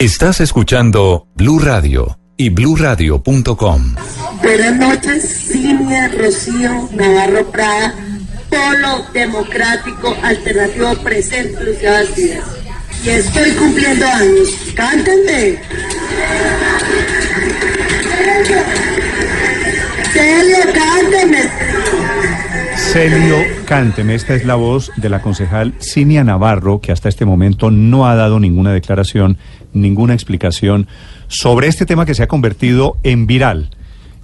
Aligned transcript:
Estás 0.00 0.40
escuchando 0.40 1.26
Blue 1.34 1.58
Radio 1.58 2.18
y 2.38 2.48
bluradio.com. 2.48 3.94
Buenas 4.42 4.76
noches, 4.78 5.28
Cinia 5.52 6.08
Rocío 6.08 6.88
Navarro 6.94 7.50
Prada, 7.50 7.94
Polo 8.48 9.04
Democrático 9.12 10.16
Alternativo 10.22 10.94
Presente, 11.04 11.62
Lucía 11.62 11.92
Bastidas. 11.92 12.44
Y 13.04 13.10
estoy 13.10 13.50
cumpliendo 13.50 14.06
años. 14.06 14.48
¡Cántenme! 14.74 15.58
Celio, 20.14 20.58
cántenme. 20.72 21.42
Celio 22.74 23.60
Cánteme, 23.70 24.16
esta 24.16 24.34
es 24.34 24.44
la 24.44 24.56
voz 24.56 24.90
de 24.96 25.08
la 25.08 25.22
concejal 25.22 25.74
Cinia 25.78 26.24
Navarro, 26.24 26.80
que 26.80 26.90
hasta 26.90 27.08
este 27.08 27.24
momento 27.24 27.70
no 27.70 28.08
ha 28.08 28.16
dado 28.16 28.40
ninguna 28.40 28.72
declaración, 28.72 29.38
ninguna 29.72 30.14
explicación 30.14 30.86
sobre 31.28 31.68
este 31.68 31.86
tema 31.86 32.06
que 32.06 32.14
se 32.14 32.22
ha 32.22 32.28
convertido 32.28 32.96
en 33.02 33.26
viral. 33.26 33.70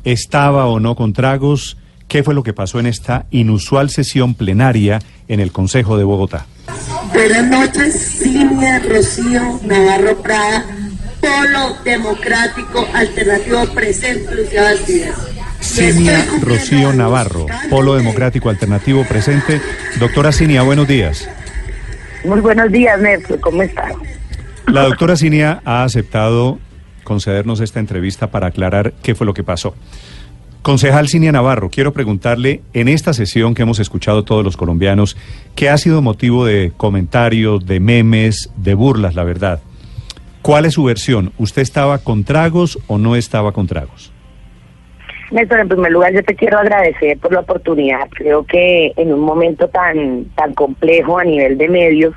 ¿Estaba 0.05 0.67
o 0.67 0.81
no 0.81 0.95
con 0.95 1.13
tragos? 1.13 1.77
¿Qué 2.09 2.23
fue 2.23 2.35
lo 2.35 2.43
que 2.43 2.53
pasó 2.53 2.79
en 2.79 2.87
esta 2.87 3.27
inusual 3.31 3.91
sesión 3.91 4.35
plenaria 4.35 5.01
en 5.29 5.41
el 5.41 5.53
Consejo 5.53 5.99
de 5.99 6.05
Bogotá? 6.05 6.47
Buenas 7.13 7.47
noches, 7.47 8.19
Cinia 8.23 8.79
Rocío 8.81 9.61
Navarro 9.65 10.23
Prada, 10.23 10.65
Polo 11.21 11.77
Democrático 11.85 12.87
Alternativo 12.95 13.67
Presente, 13.75 14.35
Lucía 14.35 14.63
Bastidas. 14.63 15.37
Cinia 15.61 16.25
Rocío 16.43 16.93
Navarro, 16.93 17.47
Polo 17.69 17.97
Democrático 17.97 18.49
Alternativo 18.51 19.05
presente. 19.05 19.61
Doctora 19.99 20.33
Cinia, 20.33 20.63
buenos 20.63 20.87
días. 20.87 21.29
Muy 22.25 22.41
buenos 22.41 22.71
días, 22.71 23.01
Néstor. 23.01 23.41
¿Cómo 23.41 23.63
está? 23.63 23.89
La 24.67 24.83
doctora 24.83 25.17
Cinia 25.17 25.63
ha 25.65 25.85
aceptado 25.85 26.59
concedernos 27.05 27.61
esta 27.61 27.79
entrevista 27.79 28.27
para 28.27 28.49
aclarar 28.49 28.93
qué 29.03 29.15
fue 29.15 29.27
lo 29.27 29.33
que 29.33 29.45
pasó. 29.45 29.75
Concejal 30.63 31.09
Cinia 31.09 31.31
Navarro, 31.31 31.71
quiero 31.71 31.93
preguntarle, 31.93 32.63
en 32.75 32.89
esta 32.89 33.13
sesión 33.13 33.55
que 33.55 33.63
hemos 33.63 33.79
escuchado 33.79 34.25
todos 34.25 34.45
los 34.45 34.57
colombianos, 34.57 35.17
que 35.55 35.69
ha 35.69 35.79
sido 35.79 36.03
motivo 36.03 36.45
de 36.45 36.73
comentarios, 36.77 37.65
de 37.65 37.79
memes, 37.79 38.53
de 38.57 38.75
burlas, 38.75 39.15
la 39.15 39.23
verdad. 39.23 39.61
¿Cuál 40.43 40.65
es 40.65 40.75
su 40.75 40.83
versión? 40.83 41.33
¿Usted 41.39 41.63
estaba 41.63 41.99
con 41.99 42.25
tragos 42.25 42.81
o 42.89 42.99
no 42.99 43.15
estaba 43.15 43.53
con 43.53 43.69
tragos? 43.69 44.13
Néstor, 45.31 45.61
en 45.61 45.69
primer 45.69 45.93
lugar, 45.93 46.13
yo 46.13 46.23
te 46.25 46.35
quiero 46.35 46.59
agradecer 46.59 47.19
por 47.19 47.33
la 47.33 47.41
oportunidad. 47.41 48.09
Creo 48.11 48.45
que 48.45 48.93
en 48.97 49.13
un 49.13 49.21
momento 49.21 49.69
tan, 49.69 50.25
tan 50.37 50.55
complejo 50.55 51.19
a 51.19 51.25
nivel 51.25 51.57
de 51.59 51.69
medios, 51.69 52.15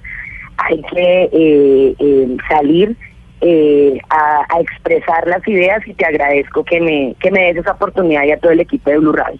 hay 0.68 0.82
que 0.82 1.30
eh, 1.32 1.96
eh, 2.00 2.38
salir 2.48 2.95
eh, 3.42 3.98
a, 4.10 4.60
expresar 4.60 5.26
las 5.28 5.48
ideas 5.48 5.88
y 5.88 5.94
te 5.94 6.06
agradezco 6.06 6.64
que 6.64 6.82
me, 6.82 7.16
que 7.22 7.32
me 7.32 7.45
des 7.45 7.58
esa 7.58 7.72
oportunidad 7.72 8.23
y 8.26 8.32
a 8.32 8.39
todo 8.39 8.52
el 8.52 8.60
equipo 8.60 8.89
de 8.89 8.98
Blue 8.98 9.14
Radio. 9.14 9.39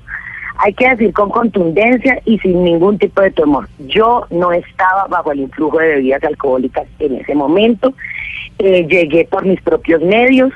Hay 0.62 0.74
que 0.74 0.90
decir 0.90 1.14
con 1.14 1.30
contundencia 1.30 2.22
y 2.26 2.38
sin 2.40 2.64
ningún 2.64 2.98
tipo 2.98 3.22
de 3.22 3.32
temor. 3.32 3.68
Yo 3.88 4.26
no 4.30 4.52
estaba 4.52 5.08
bajo 5.08 5.32
el 5.32 5.40
influjo 5.42 5.80
de 5.80 5.88
bebidas 5.88 6.24
alcohólicas 6.24 6.86
en 7.00 7.16
ese 7.16 7.34
momento. 7.34 7.94
Eh, 8.60 8.86
llegué 8.90 9.26
por 9.26 9.46
mis 9.46 9.62
propios 9.62 10.02
medios, 10.02 10.52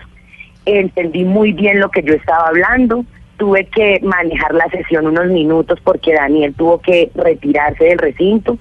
entendí 0.66 1.24
muy 1.24 1.54
bien 1.54 1.80
lo 1.80 1.90
que 1.90 2.04
yo 2.04 2.14
estaba 2.14 2.48
hablando, 2.48 3.06
tuve 3.38 3.66
que 3.66 4.00
manejar 4.04 4.54
la 4.54 4.68
sesión 4.70 5.08
unos 5.08 5.28
minutos 5.28 5.80
porque 5.84 6.14
Daniel 6.14 6.54
tuvo 6.54 6.80
que 6.80 7.10
retirarse 7.16 7.86
del 7.86 7.98
recinto, 7.98 8.58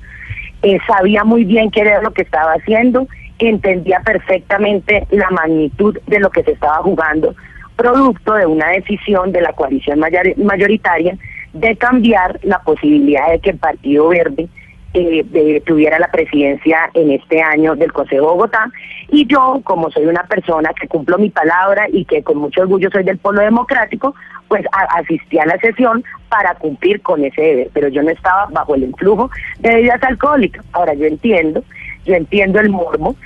eh, 0.62 0.78
sabía 0.86 1.24
muy 1.24 1.44
bien 1.44 1.70
qué 1.70 1.80
era 1.80 2.00
lo 2.02 2.12
que 2.12 2.22
estaba 2.22 2.52
haciendo, 2.52 3.06
entendía 3.38 4.00
perfectamente 4.04 5.06
la 5.10 5.30
magnitud 5.30 5.98
de 6.06 6.20
lo 6.20 6.30
que 6.30 6.42
se 6.44 6.52
estaba 6.52 6.76
jugando, 6.76 7.34
producto 7.76 8.34
de 8.34 8.46
una 8.46 8.68
decisión 8.68 9.32
de 9.32 9.40
la 9.40 9.52
coalición 9.52 9.98
mayor- 9.98 10.36
mayoritaria 10.38 11.16
de 11.52 11.76
cambiar 11.76 12.38
la 12.42 12.60
posibilidad 12.60 13.30
de 13.30 13.40
que 13.40 13.50
el 13.50 13.58
Partido 13.58 14.08
Verde 14.08 14.48
eh, 14.94 15.62
tuviera 15.64 15.98
la 15.98 16.08
presidencia 16.10 16.90
en 16.94 17.10
este 17.12 17.40
año 17.42 17.74
del 17.76 17.92
Consejo 17.92 18.22
de 18.22 18.28
Bogotá. 18.32 18.70
Y 19.08 19.26
yo, 19.26 19.60
como 19.64 19.90
soy 19.90 20.06
una 20.06 20.24
persona 20.24 20.70
que 20.78 20.88
cumplo 20.88 21.18
mi 21.18 21.30
palabra 21.30 21.86
y 21.92 22.04
que 22.04 22.22
con 22.22 22.38
mucho 22.38 22.62
orgullo 22.62 22.90
soy 22.90 23.04
del 23.04 23.18
Polo 23.18 23.40
Democrático, 23.42 24.14
pues 24.48 24.64
a- 24.72 24.98
asistí 24.98 25.38
a 25.38 25.46
la 25.46 25.56
sesión 25.58 26.04
para 26.28 26.54
cumplir 26.56 27.00
con 27.02 27.24
ese 27.24 27.40
deber. 27.40 27.68
Pero 27.72 27.88
yo 27.88 28.02
no 28.02 28.10
estaba 28.10 28.46
bajo 28.50 28.74
el 28.74 28.84
influjo 28.84 29.30
de 29.60 29.74
bebidas 29.74 30.02
alcohólicas. 30.02 30.64
Ahora 30.72 30.94
yo 30.94 31.06
entiendo, 31.06 31.62
yo 32.04 32.14
entiendo 32.14 32.60
el 32.60 32.68
morbo, 32.70 33.16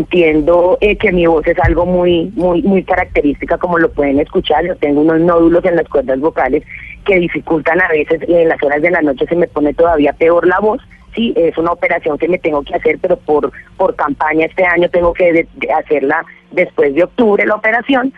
entiendo 0.00 0.78
eh, 0.80 0.96
que 0.96 1.10
mi 1.12 1.26
voz 1.26 1.46
es 1.46 1.58
algo 1.60 1.86
muy, 1.86 2.30
muy, 2.36 2.62
muy 2.62 2.82
característica, 2.84 3.56
como 3.58 3.78
lo 3.78 3.90
pueden 3.90 4.20
escuchar. 4.20 4.64
Yo 4.64 4.76
tengo 4.76 5.00
unos 5.00 5.20
nódulos 5.20 5.64
en 5.64 5.76
las 5.76 5.88
cuerdas 5.88 6.20
vocales 6.20 6.62
que 7.04 7.18
dificultan 7.18 7.80
a 7.80 7.88
veces, 7.88 8.20
en 8.28 8.48
las 8.48 8.62
horas 8.62 8.82
de 8.82 8.90
la 8.90 9.00
noche 9.02 9.26
se 9.26 9.36
me 9.36 9.46
pone 9.46 9.72
todavía 9.74 10.12
peor 10.12 10.46
la 10.46 10.58
voz. 10.60 10.80
Sí, 11.16 11.32
es 11.34 11.56
una 11.58 11.72
operación 11.72 12.16
que 12.18 12.28
me 12.28 12.38
tengo 12.38 12.62
que 12.62 12.74
hacer, 12.76 12.98
pero 13.00 13.16
por, 13.16 13.50
por 13.76 13.96
campaña 13.96 14.46
este 14.46 14.64
año 14.64 14.88
tengo 14.90 15.12
que 15.14 15.32
de- 15.32 15.48
de 15.56 15.72
hacerla 15.72 16.24
después 16.52 16.94
de 16.94 17.02
octubre 17.04 17.44
la 17.46 17.54
operación. 17.56 18.12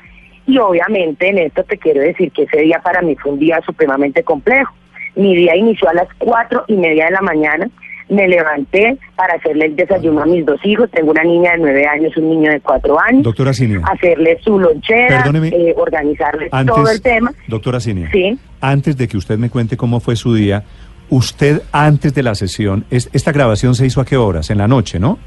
Y 0.47 0.59
obviamente 0.59 1.28
en 1.28 1.38
esto 1.38 1.62
te 1.64 1.78
quiero 1.78 2.00
decir 2.00 2.32
que 2.32 2.42
ese 2.42 2.59
día 2.62 2.81
para 2.82 3.00
mí 3.03 3.14
fue 3.16 3.32
un 3.32 3.38
día 3.38 3.60
supremamente 3.64 4.22
complejo. 4.25 4.75
Mi 5.14 5.34
día 5.36 5.54
inició 5.56 5.88
a 5.88 5.94
las 5.94 6.09
cuatro 6.19 6.64
y 6.69 6.75
media 6.75 7.06
de 7.06 7.12
la 7.12 7.20
mañana. 7.22 7.69
Me 8.09 8.26
levanté 8.26 8.97
para 9.16 9.34
hacerle 9.34 9.66
el 9.66 9.76
desayuno 9.76 10.22
a 10.22 10.26
mis 10.26 10.47
dos 10.47 10.59
hijos. 10.65 10.91
Tengo 10.91 11.10
una 11.10 11.22
niña 11.25 11.53
de 11.53 11.59
nueve 11.59 11.86
años, 11.86 12.16
un 12.16 12.30
niño 12.30 12.50
de 12.50 12.60
cuatro 12.60 12.98
años. 12.98 13.22
Doctora 13.22 13.53
Cinia. 13.53 13.82
Hacerle 13.84 14.38
su 14.42 14.59
lonchera, 14.59 15.22
eh, 15.53 15.75
organizarle 15.76 16.48
todo 16.66 16.88
el 16.91 17.03
tema. 17.03 17.32
Doctora 17.47 17.78
Cinia, 17.80 18.09
Sí. 18.10 18.38
antes 18.62 18.97
de 18.97 19.06
que 19.06 19.19
usted 19.19 19.36
me 19.38 19.50
cuente 19.50 19.76
cómo 19.76 20.00
fue 20.00 20.16
su 20.16 20.34
día, 20.34 20.65
usted 21.10 21.62
antes 21.72 22.14
de 22.14 22.22
la 22.22 22.34
sesión, 22.34 22.84
es- 22.91 23.08
esta 23.12 23.32
grabación 23.32 23.74
se 23.74 23.86
hizo 23.86 24.00
a 24.00 24.04
qué 24.04 24.16
horas? 24.16 24.50
En 24.50 24.58
la 24.58 24.69
noche, 24.69 24.98
¿no? 24.98 25.19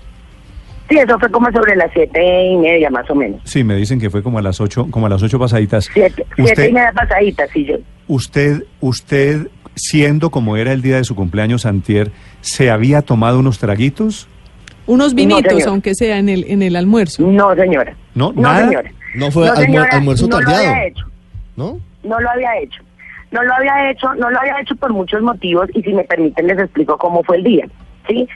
Sí, 0.89 0.97
eso 0.97 1.17
fue 1.19 1.31
como 1.31 1.49
sobre 1.51 1.75
las 1.77 1.89
siete 1.93 2.19
y 2.51 2.57
media 2.57 2.89
más 2.89 3.09
o 3.09 3.15
menos. 3.15 3.39
Sí, 3.45 3.63
me 3.63 3.75
dicen 3.75 3.99
que 3.99 4.09
fue 4.09 4.21
como 4.21 4.39
a 4.39 4.41
las 4.41 4.59
ocho, 4.59 4.87
como 4.91 5.05
a 5.05 5.09
las 5.09 5.23
ocho 5.23 5.39
pasaditas. 5.39 5.89
Siete, 5.93 6.25
y 6.37 6.73
media 6.73 6.91
pasaditas, 6.93 7.49
sí, 7.53 7.63
yo. 7.65 7.75
usted, 8.07 8.63
usted, 8.81 9.47
siendo 9.75 10.31
como 10.31 10.57
era 10.57 10.73
el 10.73 10.81
día 10.81 10.97
de 10.97 11.05
su 11.05 11.15
cumpleaños 11.15 11.65
antier, 11.65 12.11
¿se 12.41 12.69
había 12.69 13.01
tomado 13.03 13.39
unos 13.39 13.57
traguitos? 13.57 14.27
Unos 14.85 15.13
vinitos, 15.15 15.65
aunque 15.65 15.95
sea 15.95 16.17
en 16.17 16.27
el, 16.27 16.43
en 16.49 16.61
el 16.61 16.75
almuerzo. 16.75 17.23
No, 17.25 17.55
señora. 17.55 17.95
No, 18.13 18.33
No, 18.33 18.41
nada. 18.41 18.65
señora. 18.67 18.91
No 19.15 19.31
fue 19.31 19.47
No, 19.47 19.55
señora, 19.55 19.89
almuerzo 19.93 20.27
no 20.27 20.41
lo 20.41 20.49
había 20.49 20.85
hecho. 20.87 21.05
¿no? 21.55 21.79
No 22.03 22.19
lo 22.19 22.29
había 22.29 22.57
hecho. 22.61 22.81
No 23.31 23.43
lo 23.43 23.53
había 23.53 23.89
hecho, 23.91 24.13
no 24.15 24.29
lo 24.29 24.39
había 24.39 24.59
hecho 24.59 24.75
por 24.75 24.91
muchos 24.93 25.21
motivos 25.21 25.69
y 25.73 25.81
si 25.81 25.93
me 25.93 26.03
permiten 26.03 26.47
les 26.47 26.59
explico 26.59 26.97
cómo 26.97 27.23
fue 27.23 27.37
el 27.37 27.43
día, 27.43 27.65
¿sí? 28.07 28.27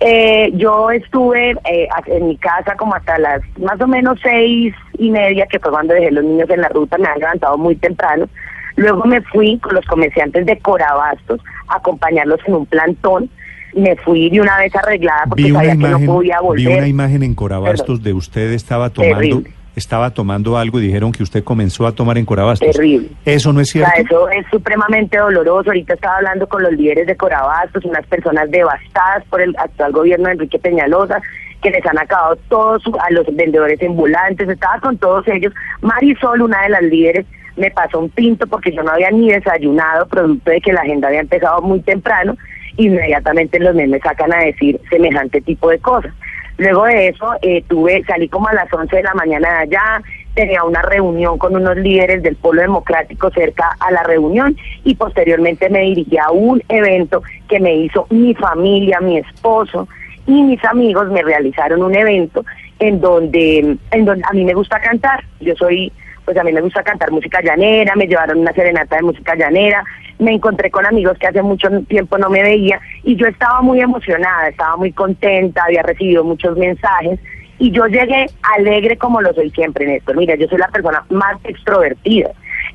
Eh, 0.00 0.50
yo 0.54 0.90
estuve 0.90 1.50
eh, 1.64 1.88
en 2.06 2.28
mi 2.28 2.36
casa 2.36 2.74
como 2.76 2.94
hasta 2.94 3.18
las 3.18 3.42
más 3.58 3.80
o 3.80 3.86
menos 3.86 4.18
seis 4.22 4.74
y 4.98 5.10
media, 5.10 5.46
que 5.46 5.58
fue 5.58 5.70
cuando 5.70 5.94
dejé 5.94 6.10
los 6.10 6.24
niños 6.24 6.48
en 6.48 6.60
la 6.62 6.68
ruta, 6.68 6.96
me 6.96 7.06
han 7.08 7.18
levantado 7.18 7.58
muy 7.58 7.76
temprano. 7.76 8.28
Luego 8.76 9.04
me 9.04 9.20
fui 9.20 9.58
con 9.58 9.74
los 9.74 9.84
comerciantes 9.86 10.46
de 10.46 10.58
Corabastos 10.58 11.40
a 11.68 11.76
acompañarlos 11.76 12.40
en 12.46 12.54
un 12.54 12.66
plantón. 12.66 13.28
Me 13.74 13.94
fui 13.96 14.30
de 14.30 14.40
una 14.40 14.56
vez 14.58 14.74
arreglada 14.74 15.24
porque 15.28 15.44
Vi 15.44 15.50
una 15.50 15.60
sabía 15.60 15.72
que 15.72 15.78
imagen, 15.78 16.06
no 16.06 16.12
podía 16.14 16.40
volver. 16.40 16.66
vi 16.68 16.76
una 16.78 16.88
imagen 16.88 17.22
en 17.22 17.34
Corabastos 17.34 17.98
Perdón. 17.98 18.02
de 18.04 18.12
usted 18.14 18.52
estaba 18.52 18.90
tomando, 18.90 19.16
Terrible. 19.18 19.50
Estaba 19.80 20.10
tomando 20.10 20.56
algo 20.56 20.78
y 20.78 20.82
dijeron 20.86 21.10
que 21.10 21.22
usted 21.22 21.42
comenzó 21.42 21.86
a 21.86 21.92
tomar 21.92 22.16
en 22.18 22.24
Corabastos. 22.24 22.70
Terrible. 22.70 23.08
¿Eso 23.24 23.52
no 23.52 23.60
es 23.60 23.74
O 23.74 23.78
sea, 23.78 23.90
cierto? 23.90 24.28
eso 24.28 24.30
es 24.30 24.46
supremamente 24.50 25.18
doloroso. 25.18 25.70
Ahorita 25.70 25.94
estaba 25.94 26.16
hablando 26.18 26.46
con 26.48 26.62
los 26.62 26.72
líderes 26.72 27.06
de 27.06 27.16
Corabastos, 27.16 27.84
unas 27.84 28.06
personas 28.06 28.50
devastadas 28.50 29.24
por 29.28 29.40
el 29.40 29.54
actual 29.58 29.92
gobierno 29.92 30.26
de 30.26 30.32
Enrique 30.34 30.58
Peñalosa, 30.58 31.20
que 31.62 31.70
les 31.70 31.84
han 31.84 31.98
acabado 31.98 32.36
todos 32.48 32.82
a 33.00 33.12
los 33.12 33.26
vendedores 33.34 33.80
ambulantes. 33.82 34.48
Estaba 34.48 34.78
con 34.80 34.96
todos 34.98 35.26
ellos. 35.28 35.52
Marisol, 35.82 36.42
una 36.42 36.62
de 36.62 36.68
las 36.70 36.82
líderes, 36.82 37.26
me 37.56 37.70
pasó 37.70 37.98
un 37.98 38.10
tinto 38.10 38.46
porque 38.46 38.72
yo 38.72 38.82
no 38.82 38.92
había 38.92 39.10
ni 39.10 39.30
desayunado, 39.30 40.06
producto 40.06 40.50
de 40.50 40.60
que 40.60 40.72
la 40.72 40.80
agenda 40.82 41.08
había 41.08 41.20
empezado 41.20 41.60
muy 41.60 41.80
temprano, 41.80 42.36
inmediatamente 42.76 43.58
los 43.58 43.74
memes 43.74 44.00
sacan 44.02 44.32
a 44.32 44.38
decir 44.44 44.80
semejante 44.88 45.40
tipo 45.40 45.68
de 45.70 45.78
cosas. 45.78 46.12
Luego 46.60 46.84
de 46.84 47.08
eso, 47.08 47.32
eh, 47.40 47.64
tuve, 47.66 48.04
salí 48.04 48.28
como 48.28 48.46
a 48.46 48.52
las 48.52 48.70
11 48.70 48.94
de 48.94 49.02
la 49.02 49.14
mañana 49.14 49.48
de 49.48 49.58
allá, 49.60 50.02
tenía 50.34 50.62
una 50.62 50.82
reunión 50.82 51.38
con 51.38 51.56
unos 51.56 51.74
líderes 51.78 52.22
del 52.22 52.36
Polo 52.36 52.60
Democrático 52.60 53.30
cerca 53.30 53.74
a 53.80 53.90
la 53.90 54.02
reunión 54.02 54.54
y 54.84 54.94
posteriormente 54.94 55.70
me 55.70 55.80
dirigí 55.80 56.18
a 56.18 56.30
un 56.30 56.62
evento 56.68 57.22
que 57.48 57.60
me 57.60 57.74
hizo 57.76 58.06
mi 58.10 58.34
familia, 58.34 59.00
mi 59.00 59.16
esposo 59.16 59.88
y 60.26 60.42
mis 60.42 60.62
amigos 60.66 61.10
me 61.10 61.22
realizaron 61.22 61.82
un 61.82 61.94
evento 61.94 62.44
en 62.78 63.00
donde, 63.00 63.78
en 63.90 64.04
donde 64.04 64.22
a 64.28 64.32
mí 64.34 64.44
me 64.44 64.52
gusta 64.52 64.78
cantar. 64.82 65.24
Yo 65.40 65.56
soy, 65.56 65.90
pues 66.30 66.38
a 66.38 66.44
mí 66.44 66.52
me 66.52 66.60
gusta 66.60 66.84
cantar 66.84 67.10
música 67.10 67.42
llanera, 67.42 67.96
me 67.96 68.06
llevaron 68.06 68.38
una 68.38 68.52
serenata 68.52 68.94
de 68.94 69.02
música 69.02 69.34
llanera, 69.34 69.82
me 70.20 70.32
encontré 70.32 70.70
con 70.70 70.86
amigos 70.86 71.18
que 71.18 71.26
hace 71.26 71.42
mucho 71.42 71.68
tiempo 71.88 72.18
no 72.18 72.30
me 72.30 72.40
veía 72.40 72.78
y 73.02 73.16
yo 73.16 73.26
estaba 73.26 73.62
muy 73.62 73.80
emocionada, 73.80 74.46
estaba 74.46 74.76
muy 74.76 74.92
contenta, 74.92 75.64
había 75.64 75.82
recibido 75.82 76.22
muchos 76.22 76.56
mensajes 76.56 77.18
y 77.58 77.72
yo 77.72 77.84
llegué 77.88 78.26
alegre 78.56 78.96
como 78.96 79.20
lo 79.20 79.34
soy 79.34 79.50
siempre, 79.50 79.88
Néstor. 79.88 80.16
Mira, 80.16 80.36
yo 80.36 80.46
soy 80.46 80.58
la 80.58 80.68
persona 80.68 81.04
más 81.08 81.36
extrovertida. 81.42 82.30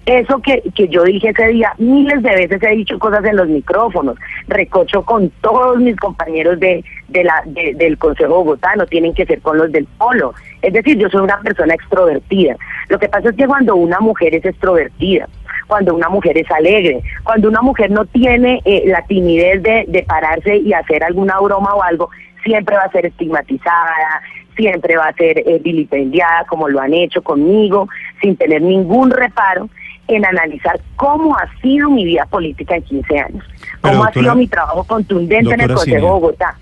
Eso 0.06 0.40
que, 0.40 0.62
que 0.76 0.88
yo 0.88 1.04
dije 1.04 1.30
ese 1.30 1.48
día, 1.48 1.74
miles 1.80 2.22
de 2.22 2.30
veces 2.36 2.62
he 2.62 2.76
dicho 2.76 3.00
cosas 3.00 3.26
en 3.26 3.38
los 3.38 3.48
micrófonos, 3.48 4.18
recocho 4.48 5.04
con 5.04 5.32
todos 5.42 5.80
mis 5.80 5.96
compañeros 5.96 6.60
de, 6.60 6.84
de 7.08 7.24
la, 7.24 7.42
de- 7.46 7.74
del 7.74 7.98
Consejo 7.98 8.36
Bogotá, 8.36 8.76
no 8.76 8.86
tienen 8.86 9.16
que 9.16 9.26
ser 9.26 9.42
con 9.42 9.58
los 9.58 9.72
del 9.72 9.86
Polo. 9.98 10.36
Es 10.62 10.74
decir, 10.74 10.98
yo 11.00 11.10
soy 11.10 11.22
una 11.22 11.40
persona 11.42 11.74
extrovertida. 11.74 12.56
Lo 12.90 13.00
que 13.00 13.10
pasa 13.10 13.30
es 13.30 13.36
que 13.36 13.48
cuando 13.48 13.76
una 13.76 14.00
mujer 14.00 14.36
es 14.36 14.46
extrovertida, 14.46 15.28
cuando 15.66 15.96
una 15.96 16.10
mujer 16.10 16.38
es 16.38 16.52
alegre, 16.52 17.02
cuando 17.24 17.48
una 17.50 17.64
mujer 17.64 17.90
no 17.90 18.06
tiene 18.06 18.62
eh, 18.66 18.84
la 18.86 19.02
timidez 19.08 19.64
de, 19.64 19.86
de 19.88 20.04
pararse 20.04 20.58
y 20.58 20.72
hacer 20.74 21.04
alguna 21.04 21.40
broma 21.40 21.74
o 21.74 21.82
algo, 21.82 22.12
siempre 22.44 22.76
va 22.76 22.84
a 22.84 22.92
ser 22.92 23.08
estigmatizada, 23.08 24.22
siempre 24.56 24.96
va 24.98 25.06
a 25.08 25.14
ser 25.14 25.40
eh, 25.40 25.60
vilipendiada 25.64 26.46
como 26.48 26.70
lo 26.70 26.80
han 26.80 26.94
hecho 26.94 27.24
conmigo, 27.24 27.90
sin 28.22 28.36
tener 28.38 28.62
ningún 28.62 29.10
reparo 29.10 29.68
en 30.08 30.26
analizar 30.26 30.80
cómo 30.96 31.36
ha 31.36 31.48
sido 31.62 31.90
mi 31.90 32.06
vida 32.06 32.26
política 32.26 32.76
en 32.76 32.84
15 32.84 33.20
años, 33.20 33.44
cómo 33.82 34.04
ha 34.04 34.14
sido 34.14 34.36
mi 34.36 34.48
trabajo 34.48 34.84
contundente 34.84 35.54
en 35.54 35.62
el 35.62 35.68
Consejo 35.68 35.84
Cinia, 35.98 36.00
Bogotá. 36.12 36.58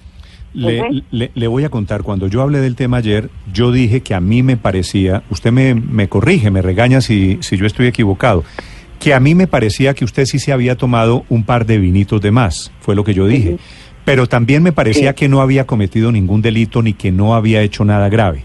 Le, 0.53 0.81
Ujú. 0.81 1.01
le- 1.11 1.31
le 1.33 1.47
voy 1.47 1.63
a 1.65 1.69
contar, 1.69 2.03
cuando 2.03 2.27
yo 2.27 2.41
hablé 2.41 2.59
del 2.59 2.75
tema 2.75 2.97
ayer, 2.97 3.29
yo 3.51 3.71
dije 3.71 4.01
que 4.01 4.13
a 4.13 4.19
mí 4.21 4.43
me 4.43 4.55
parecía, 4.55 5.23
usted 5.31 5.51
me, 5.51 5.73
me 5.73 6.07
corrige, 6.07 6.51
me 6.51 6.61
regaña 6.61 7.01
si, 7.01 7.39
si 7.41 7.57
yo 7.57 7.65
estoy 7.65 7.87
equivocado, 7.87 8.43
que 8.99 9.13
a 9.15 9.19
mí 9.19 9.33
me 9.35 9.47
parecía 9.47 9.93
que 9.95 10.05
usted 10.05 10.25
sí 10.25 10.37
se 10.39 10.53
había 10.53 10.77
tomado 10.77 11.25
un 11.27 11.43
par 11.43 11.65
de 11.65 11.79
vinitos 11.79 12.21
de 12.21 12.31
más, 12.31 12.71
fue 12.81 12.95
lo 12.95 13.03
que 13.03 13.13
yo 13.13 13.25
dije. 13.27 13.57
Pero 14.05 14.27
también 14.27 14.61
me 14.63 14.71
parecía 14.71 15.09
Sí. 15.11 15.15
que 15.15 15.27
no 15.29 15.41
había 15.41 15.65
cometido 15.65 16.11
ningún 16.11 16.41
delito 16.41 16.81
ni 16.81 16.93
que 16.93 17.11
no 17.11 17.35
había 17.35 17.61
hecho 17.61 17.83
nada 17.83 18.07
grave. 18.09 18.43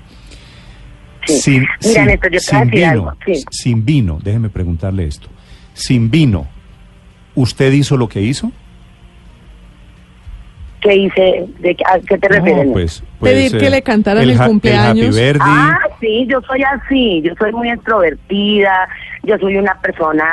Sí. 1.29 1.41
Sin, 1.41 1.61
Mira, 1.61 1.71
sin- 1.81 2.05
Néstor, 2.07 2.31
yo 2.33 2.41
sin 2.41 2.59
decir 2.61 2.73
vino, 2.75 2.89
algo, 2.91 3.13
sí. 3.27 3.45
sin 3.51 3.85
vino, 3.85 4.19
déjeme 4.23 4.49
preguntarle 4.49 5.05
esto. 5.07 5.29
Sin 5.75 6.11
vino, 6.11 6.47
¿usted 7.35 7.73
hizo 7.73 7.97
lo 7.97 8.09
que 8.09 8.21
hizo? 8.23 8.51
¿Qué 10.81 10.95
hice? 10.95 11.47
¿De 11.59 11.75
qué, 11.75 11.85
¿A 11.85 11.99
qué 11.99 12.19
te 12.19 12.29
refieres? 12.29 12.67
No, 12.67 12.73
pues, 12.73 13.03
pues, 13.19 13.33
Pedir 13.33 13.59
que 13.59 13.69
le 13.69 13.83
cantaran 13.83 14.23
el 14.29 14.39
cumpleaños. 14.39 15.17
Happy. 15.17 15.39
Ah, 15.41 15.79
sí, 16.01 16.27
yo 16.29 16.41
soy 16.43 16.63
así, 16.63 17.21
yo 17.23 17.33
soy 17.37 17.53
muy 17.53 17.69
extrovertida, 17.71 18.89
yo 19.25 19.37
soy 19.39 19.57
una 19.57 19.75
persona 19.81 20.25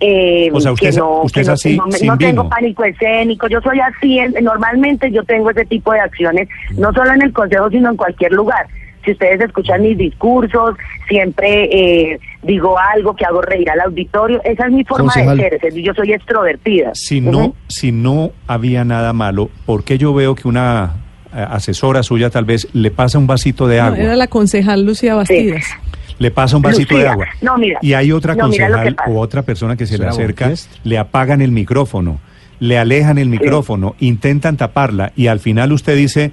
eh, 0.00 0.48
O 0.52 0.60
sea, 0.60 0.70
usted 0.70 0.84
que 0.84 0.88
es- 0.90 0.96
no, 0.96 1.22
usted 1.22 1.34
que 1.34 1.40
es 1.40 1.46
no- 1.48 1.52
así, 1.54 1.76
no, 1.76 1.86
me- 1.86 1.92
sin 1.98 2.06
no 2.06 2.16
tengo 2.18 2.48
pánico 2.48 2.84
escénico, 2.84 3.48
yo 3.48 3.60
soy 3.60 3.80
así, 3.80 4.20
en- 4.20 4.32
normalmente 4.44 5.10
yo 5.10 5.24
tengo 5.24 5.50
ese 5.50 5.64
tipo 5.64 5.92
de 5.92 5.98
acciones, 5.98 6.48
no 6.76 6.92
solo 6.92 7.12
en 7.14 7.22
el 7.22 7.32
consejo, 7.32 7.68
sino 7.68 7.90
en 7.90 7.96
cualquier 7.96 8.30
lugar. 8.30 8.68
Si 9.08 9.12
ustedes 9.12 9.40
escuchan 9.40 9.80
mis 9.80 9.96
discursos, 9.96 10.74
siempre 11.08 11.64
eh, 12.12 12.18
digo 12.42 12.76
algo 12.78 13.16
que 13.16 13.24
hago 13.24 13.40
reír 13.40 13.70
al 13.70 13.80
auditorio, 13.80 14.38
esa 14.44 14.66
es 14.66 14.72
mi 14.72 14.84
forma 14.84 15.04
Concejal. 15.04 15.38
de 15.38 15.58
ser, 15.58 15.72
yo 15.76 15.94
soy 15.94 16.12
extrovertida. 16.12 16.90
Si 16.92 17.22
no, 17.22 17.38
Ujú. 17.38 17.54
si 17.68 17.90
no 17.90 18.32
había 18.46 18.84
nada 18.84 19.14
malo, 19.14 19.48
¿por 19.64 19.82
qué 19.82 19.96
yo 19.96 20.12
veo 20.12 20.34
que 20.34 20.46
una 20.46 20.96
eh, 21.34 21.42
asesora 21.48 22.02
suya 22.02 22.28
tal 22.28 22.44
vez 22.44 22.68
le 22.74 22.90
pasa 22.90 23.16
un 23.18 23.26
vasito 23.26 23.66
de 23.66 23.78
No, 23.78 23.84
agua? 23.84 23.98
era 23.98 24.14
la 24.16 24.26
concejal 24.26 24.84
Lucía 24.84 25.14
Bastidas. 25.14 25.64
Le 26.18 26.30
pasa 26.30 26.56
un 26.56 26.62
vasito 26.62 26.94
de 26.94 27.00
Lucía, 27.04 27.12
agua. 27.12 27.26
no, 27.40 27.56
mira, 27.56 27.78
y 27.80 27.94
hay 27.94 28.12
otra 28.12 28.34
no, 28.34 28.42
concejal 28.42 28.94
o 29.08 29.18
otra 29.20 29.40
persona 29.40 29.74
que 29.74 29.86
se 29.86 29.92
le 29.94 30.00
¿Será 30.00 30.10
acerca, 30.10 30.52
le 30.84 30.98
apagan 30.98 31.40
el 31.40 31.50
micrófono, 31.52 32.20
le 32.60 32.76
alejan 32.76 33.16
el 33.16 33.30
micrófono, 33.30 33.94
intentan 34.00 34.58
taparla 34.58 35.12
y 35.16 35.28
al 35.28 35.40
final 35.40 35.72
usted 35.72 35.96
dice 35.96 36.30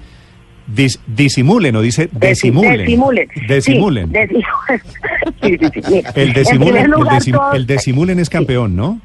dis- 0.66 1.00
disimulen 1.06 1.76
o 1.76 1.80
dice 1.82 2.08
Desi- 2.10 2.18
desimulen. 2.20 2.78
Desimulen. 2.78 3.28
Desimulen. 3.48 4.12
Sí, 5.42 5.56
sí, 5.58 5.82
sí. 5.82 6.02
El 6.14 6.28
En 6.28 6.34
desimulen, 6.34 6.72
primer 6.72 6.84
el, 6.86 6.90
lugar, 6.90 7.14
desim- 7.20 7.32
todos- 7.34 7.54
el 7.54 7.66
desimulen 7.66 8.18
es 8.18 8.28
campeón, 8.30 8.74
¿no? 8.76 9.00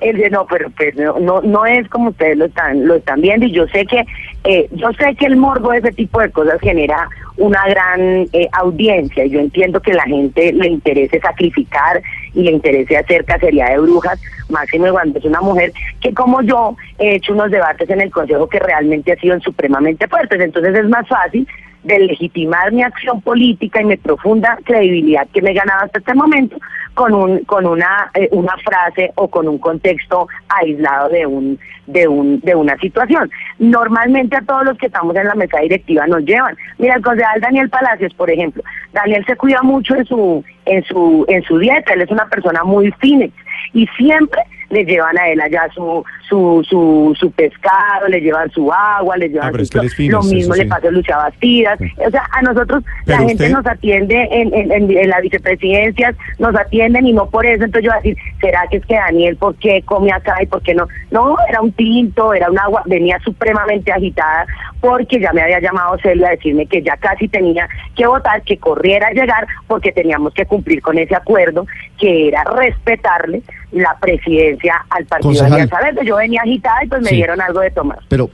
El 0.00 0.16
de- 0.16 0.30
no, 0.30 0.46
pero, 0.46 0.70
pero 0.78 1.18
no, 1.20 1.40
no 1.42 1.66
es 1.66 1.88
como 1.88 2.10
ustedes 2.10 2.36
lo 2.38 2.44
están, 2.46 2.86
lo 2.86 2.94
están 2.96 3.20
viendo 3.20 3.46
y 3.46 3.52
yo 3.52 3.66
sé 3.68 3.84
que 3.86 4.04
eh, 4.44 4.68
yo 4.72 4.92
sé 4.92 5.14
que 5.16 5.26
el 5.26 5.36
morbo 5.36 5.72
de 5.72 5.78
ese 5.78 5.92
tipo 5.92 6.20
de 6.20 6.30
cosas 6.30 6.60
genera 6.60 7.08
una 7.36 7.66
gran 7.68 8.26
eh, 8.32 8.48
audiencia. 8.52 9.24
Y 9.24 9.30
yo 9.30 9.40
entiendo 9.40 9.80
que 9.80 9.92
la 9.92 10.04
gente 10.04 10.52
le 10.52 10.68
interese 10.68 11.20
sacrificar 11.20 12.02
y 12.34 12.42
le 12.42 12.52
interese 12.52 12.96
hacer 12.96 13.24
cacería 13.24 13.70
de 13.70 13.78
brujas, 13.78 14.20
máximo 14.48 14.90
cuando 14.90 15.18
es 15.18 15.24
una 15.24 15.40
mujer 15.40 15.72
que 16.00 16.12
como 16.14 16.42
yo 16.42 16.76
he 16.98 17.16
hecho 17.16 17.32
unos 17.32 17.50
debates 17.50 17.88
en 17.90 18.00
el 18.00 18.10
Consejo 18.10 18.48
que 18.48 18.58
realmente 18.58 19.12
han 19.12 19.18
sido 19.18 19.40
supremamente 19.40 20.08
fuertes, 20.08 20.40
entonces 20.40 20.74
es 20.74 20.88
más 20.88 21.06
fácil 21.06 21.46
de 21.84 21.98
legitimar 22.00 22.72
mi 22.72 22.82
acción 22.82 23.20
política 23.20 23.80
y 23.80 23.84
mi 23.84 23.96
profunda 23.96 24.58
credibilidad 24.64 25.26
que 25.32 25.42
me 25.42 25.50
he 25.50 25.54
ganado 25.54 25.84
hasta 25.84 25.98
este 25.98 26.14
momento 26.14 26.56
con 26.94 27.14
un 27.14 27.44
con 27.44 27.64
una 27.64 28.10
eh, 28.14 28.28
una 28.32 28.56
frase 28.56 29.12
o 29.14 29.28
con 29.28 29.46
un 29.46 29.58
contexto 29.58 30.26
aislado 30.48 31.08
de 31.10 31.26
un 31.26 31.58
de 31.86 32.08
un 32.08 32.40
de 32.40 32.54
una 32.56 32.76
situación. 32.78 33.30
Normalmente 33.58 34.36
a 34.36 34.42
todos 34.42 34.64
los 34.64 34.78
que 34.78 34.86
estamos 34.86 35.14
en 35.14 35.26
la 35.26 35.34
mesa 35.34 35.60
directiva 35.60 36.06
nos 36.08 36.24
llevan. 36.24 36.56
Mira, 36.78 36.96
el 36.96 37.02
concejal 37.02 37.40
Daniel 37.40 37.70
Palacios, 37.70 38.12
por 38.14 38.30
ejemplo. 38.30 38.62
Daniel 38.92 39.24
se 39.26 39.36
cuida 39.36 39.62
mucho 39.62 39.94
en 39.94 40.04
su 40.06 40.44
en 40.66 40.84
su 40.84 41.24
en 41.28 41.42
su 41.44 41.58
dieta, 41.58 41.92
él 41.92 42.02
es 42.02 42.10
una 42.10 42.26
persona 42.26 42.64
muy 42.64 42.90
fina 43.00 43.26
y 43.72 43.86
siempre 43.96 44.42
le 44.70 44.84
llevan 44.84 45.16
a 45.18 45.28
él 45.28 45.40
allá 45.40 45.66
su 45.74 46.04
su 46.28 46.62
su, 46.68 47.14
su 47.18 47.30
pescado, 47.32 48.06
le 48.08 48.20
llevan 48.20 48.50
su 48.50 48.70
agua, 48.72 49.16
le 49.16 49.28
llevan 49.30 49.48
Ah, 49.48 49.52
su 49.56 49.62
es 49.62 49.94
que 49.94 50.08
lo 50.08 50.22
mismo 50.22 50.54
sí. 50.54 50.60
le 50.62 50.66
pasa 50.66 50.88
a 50.88 50.90
Lucha 50.90 51.16
Bastidas. 51.16 51.78
O 52.06 52.10
sea, 52.10 52.22
a 52.32 52.42
nosotros 52.42 52.84
la 53.06 53.18
gente 53.18 53.32
usted- 53.34 53.50
nos 53.50 53.66
atiende 53.66 54.28
en, 54.30 54.52
en, 54.54 54.70
en, 54.70 54.90
en 54.96 55.08
las 55.08 55.22
vicepresidencias, 55.22 56.14
nos 56.38 56.54
atienden 56.54 57.06
y 57.06 57.12
no 57.14 57.30
por 57.30 57.46
eso. 57.46 57.64
Entonces 57.64 57.84
yo 57.84 57.90
voy 57.92 57.98
a 57.98 58.02
decir, 58.02 58.16
¿será 58.40 58.66
que 58.70 58.76
es 58.76 58.86
que 58.86 58.94
Daniel 58.94 59.36
por 59.36 59.54
qué 59.56 59.82
come 59.86 60.12
acá 60.12 60.36
y 60.42 60.46
por 60.46 60.62
qué 60.62 60.74
no? 60.74 60.86
No, 61.10 61.36
era 61.48 61.60
un 61.62 61.72
tinto, 61.72 62.34
era 62.34 62.50
un 62.50 62.58
agua, 62.58 62.82
venía 62.86 63.18
supremamente 63.20 63.90
agitada 63.90 64.46
porque 64.80 65.18
ya 65.18 65.32
me 65.32 65.42
había 65.42 65.60
llamado 65.60 65.96
Celia 66.02 66.28
a 66.28 66.30
decirme 66.32 66.66
que 66.66 66.82
ya 66.82 66.96
casi 66.98 67.26
tenía 67.26 67.68
que 67.96 68.06
votar, 68.06 68.42
que 68.42 68.58
corriera 68.58 69.08
a 69.08 69.12
llegar 69.12 69.46
porque 69.66 69.92
teníamos 69.92 70.34
que 70.34 70.44
cumplir 70.46 70.82
con 70.82 70.98
ese 70.98 71.16
acuerdo 71.16 71.66
que 71.98 72.28
era 72.28 72.44
respetarle 72.44 73.42
la 73.72 73.96
presidencia 74.00 74.57
al 74.90 75.04
partido 75.06 75.30
de 75.32 75.38
Concejal. 75.38 75.52
Alianza 75.52 75.80
Verde. 75.82 76.00
Yo 76.06 76.16
venía 76.16 76.40
agitada 76.42 76.84
y 76.84 76.88
pues 76.88 77.02
me 77.02 77.08
Sí. 77.10 77.16
dieron 77.16 77.40
algo 77.40 77.60
de 77.60 77.70
tomar. 77.70 77.98
Pero, 78.08 78.30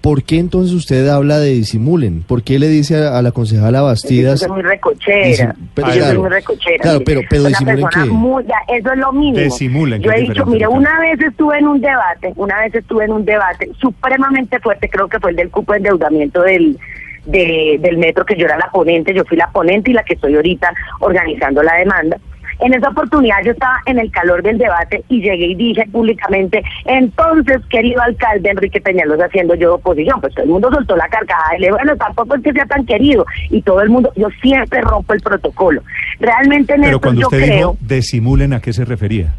¿por 0.00 0.22
qué 0.22 0.38
entonces 0.38 0.72
usted 0.72 1.06
habla 1.08 1.38
de 1.38 1.50
disimulen? 1.50 2.22
¿Por 2.22 2.42
qué 2.42 2.58
le 2.58 2.68
dice 2.68 2.96
a, 2.96 3.18
a 3.18 3.22
la 3.22 3.32
concejala 3.32 3.78
Yo 3.80 3.84
Bastidas? 3.86 4.40
soy 4.40 4.50
muy 4.50 4.62
recochera. 4.62 5.26
Disim- 5.26 5.54
pero 5.74 5.88
yo 5.94 6.04
soy 6.04 6.18
muy 6.18 6.28
recochera. 6.30 6.78
claro, 6.82 7.00
pero- 7.04 7.20
pero 7.28 7.42
Una 7.42 7.48
disimulen 7.50 7.80
persona 7.82 8.04
qué? 8.04 8.10
muy- 8.10 8.44
ya, 8.44 8.74
eso 8.76 8.92
es 8.92 8.98
lo 8.98 9.12
mínimo. 9.12 9.38
Disimulen, 9.44 10.02
Yo 10.02 10.12
he 10.12 10.20
dicho, 10.20 10.46
mire, 10.46 10.58
claro. 10.60 10.72
una 10.72 11.00
vez 11.00 11.20
estuve 11.20 11.58
en 11.58 11.66
un 11.66 11.80
debate, 11.80 12.32
una 12.36 12.60
vez 12.60 12.74
estuve 12.74 13.04
en 13.04 13.12
un 13.12 13.24
debate 13.24 13.70
supremamente 13.80 14.58
fuerte, 14.60 14.88
creo 14.88 15.08
que 15.08 15.18
fue 15.18 15.30
el 15.30 15.36
del 15.36 15.50
cupo 15.50 15.72
de 15.72 15.78
endeudamiento 15.78 16.42
del, 16.42 16.78
de- 17.26 17.78
del 17.80 17.98
metro, 17.98 18.24
que 18.24 18.36
yo 18.36 18.46
era 18.46 18.56
la 18.56 18.70
ponente, 18.70 19.12
yo 19.12 19.24
fui 19.24 19.36
la 19.36 19.50
ponente 19.50 19.90
y 19.90 19.94
la 19.94 20.02
que 20.02 20.14
estoy 20.14 20.34
ahorita 20.34 20.72
organizando 21.00 21.62
la 21.62 21.74
demanda. 21.74 22.16
En 22.60 22.74
esa 22.74 22.88
oportunidad 22.88 23.36
yo 23.44 23.52
estaba 23.52 23.80
en 23.86 23.98
el 23.98 24.10
calor 24.10 24.42
del 24.42 24.58
debate 24.58 25.04
y 25.08 25.20
llegué 25.20 25.46
y 25.46 25.54
dije 25.54 25.84
públicamente, 25.92 26.62
entonces, 26.84 27.58
querido 27.70 28.02
alcalde 28.02 28.50
Enrique 28.50 28.80
Peñalosa, 28.80 29.26
haciendo 29.26 29.54
yo 29.54 29.74
oposición, 29.74 30.20
pues 30.20 30.34
todo 30.34 30.44
el 30.44 30.50
mundo 30.50 30.70
soltó 30.72 30.96
la 30.96 31.08
carcajada 31.08 31.56
y 31.56 31.60
le 31.60 31.70
bueno, 31.70 31.96
tampoco 31.96 32.34
es 32.34 32.42
que 32.42 32.52
sea 32.52 32.66
tan 32.66 32.84
querido. 32.84 33.24
Y 33.50 33.62
todo 33.62 33.80
el 33.80 33.90
mundo, 33.90 34.12
yo 34.16 34.28
siempre 34.42 34.80
rompo 34.80 35.12
el 35.14 35.20
protocolo. 35.20 35.82
Realmente 36.18 36.74
en 36.74 36.82
Pero 36.82 36.96
esto 36.96 37.00
cuando 37.00 37.20
yo 37.20 37.26
usted 37.28 37.44
creo... 37.44 37.72
dijo 37.72 37.76
desimulen, 37.80 38.52
¿a 38.52 38.60
qué 38.60 38.72
se 38.72 38.84
refería? 38.84 39.34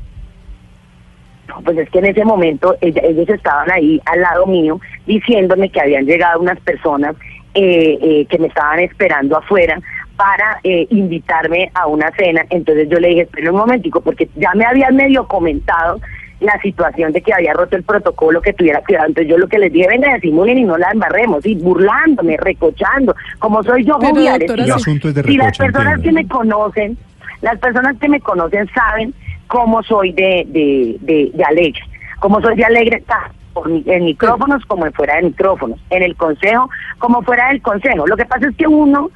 Pues 1.63 1.77
es 1.77 1.89
que 1.89 1.99
en 1.99 2.05
ese 2.05 2.23
momento 2.23 2.75
ellos 2.79 3.29
estaban 3.29 3.69
ahí 3.71 3.99
al 4.05 4.21
lado 4.21 4.45
mío 4.45 4.79
diciéndome 5.05 5.69
que 5.69 5.81
habían 5.81 6.05
llegado 6.05 6.39
unas 6.39 6.59
personas 6.61 7.15
eh, 7.53 7.97
eh, 8.01 8.25
que 8.29 8.37
me 8.37 8.47
estaban 8.47 8.79
esperando 8.79 9.37
afuera 9.37 9.79
para 10.19 10.59
eh, 10.65 10.85
invitarme 10.89 11.71
a 11.73 11.87
una 11.87 12.11
cena. 12.11 12.45
Entonces 12.49 12.89
yo 12.89 12.99
le 12.99 13.07
dije, 13.07 13.21
espera 13.21 13.51
un 13.53 13.57
momentico, 13.57 14.01
porque 14.01 14.27
ya 14.35 14.51
me 14.53 14.65
habían 14.65 14.93
medio 14.97 15.25
comentado 15.25 16.01
la 16.41 16.59
situación 16.61 17.13
de 17.13 17.21
que 17.21 17.33
había 17.33 17.53
roto 17.53 17.77
el 17.77 17.83
protocolo, 17.83 18.41
que 18.41 18.51
tuviera 18.51 18.81
cuidado. 18.81 19.07
Entonces 19.07 19.29
yo 19.31 19.37
lo 19.37 19.47
que 19.47 19.57
les 19.59 19.71
dije, 19.71 19.87
venga, 19.87 20.13
disimulen 20.15 20.57
y 20.57 20.63
no 20.63 20.77
la 20.77 20.89
embarremos, 20.91 21.45
y 21.45 21.55
burlándome, 21.55 22.35
recochando, 22.35 23.15
como 23.39 23.63
soy 23.63 23.85
yo, 23.85 23.97
Pero, 23.97 24.13
jovial, 24.15 24.39
doctora, 24.39 24.63
si 24.63 24.67
yo- 24.69 24.75
El 24.75 24.79
asunto 24.81 25.07
es 25.09 25.15
de 25.15 25.23
si 25.23 25.37
las 25.37 25.57
personas 25.57 25.93
entiendo. 25.95 26.19
que 26.19 26.23
me 26.23 26.29
conocen, 26.29 26.97
las 27.41 27.57
personas 27.59 27.97
que 27.97 28.09
me 28.09 28.19
conocen 28.19 28.69
saben 28.73 29.13
cómo 29.47 29.81
soy 29.83 30.11
de, 30.11 30.45
de, 30.49 30.97
de, 30.99 31.31
de 31.33 31.43
alegre, 31.45 31.81
cómo 32.19 32.41
soy 32.41 32.57
de 32.57 32.65
alegre 32.65 33.03
mi- 33.65 33.83
en 33.87 34.03
micrófonos 34.05 34.65
como 34.65 34.85
fuera 34.91 35.15
de 35.15 35.23
micrófonos, 35.23 35.79
en 35.89 36.03
el 36.03 36.15
consejo 36.17 36.69
como 36.97 37.21
fuera 37.21 37.47
del 37.49 37.61
consejo. 37.61 38.05
Lo 38.05 38.17
que 38.17 38.25
pasa 38.25 38.47
es 38.49 38.55
que 38.57 38.67
uno, 38.67 39.09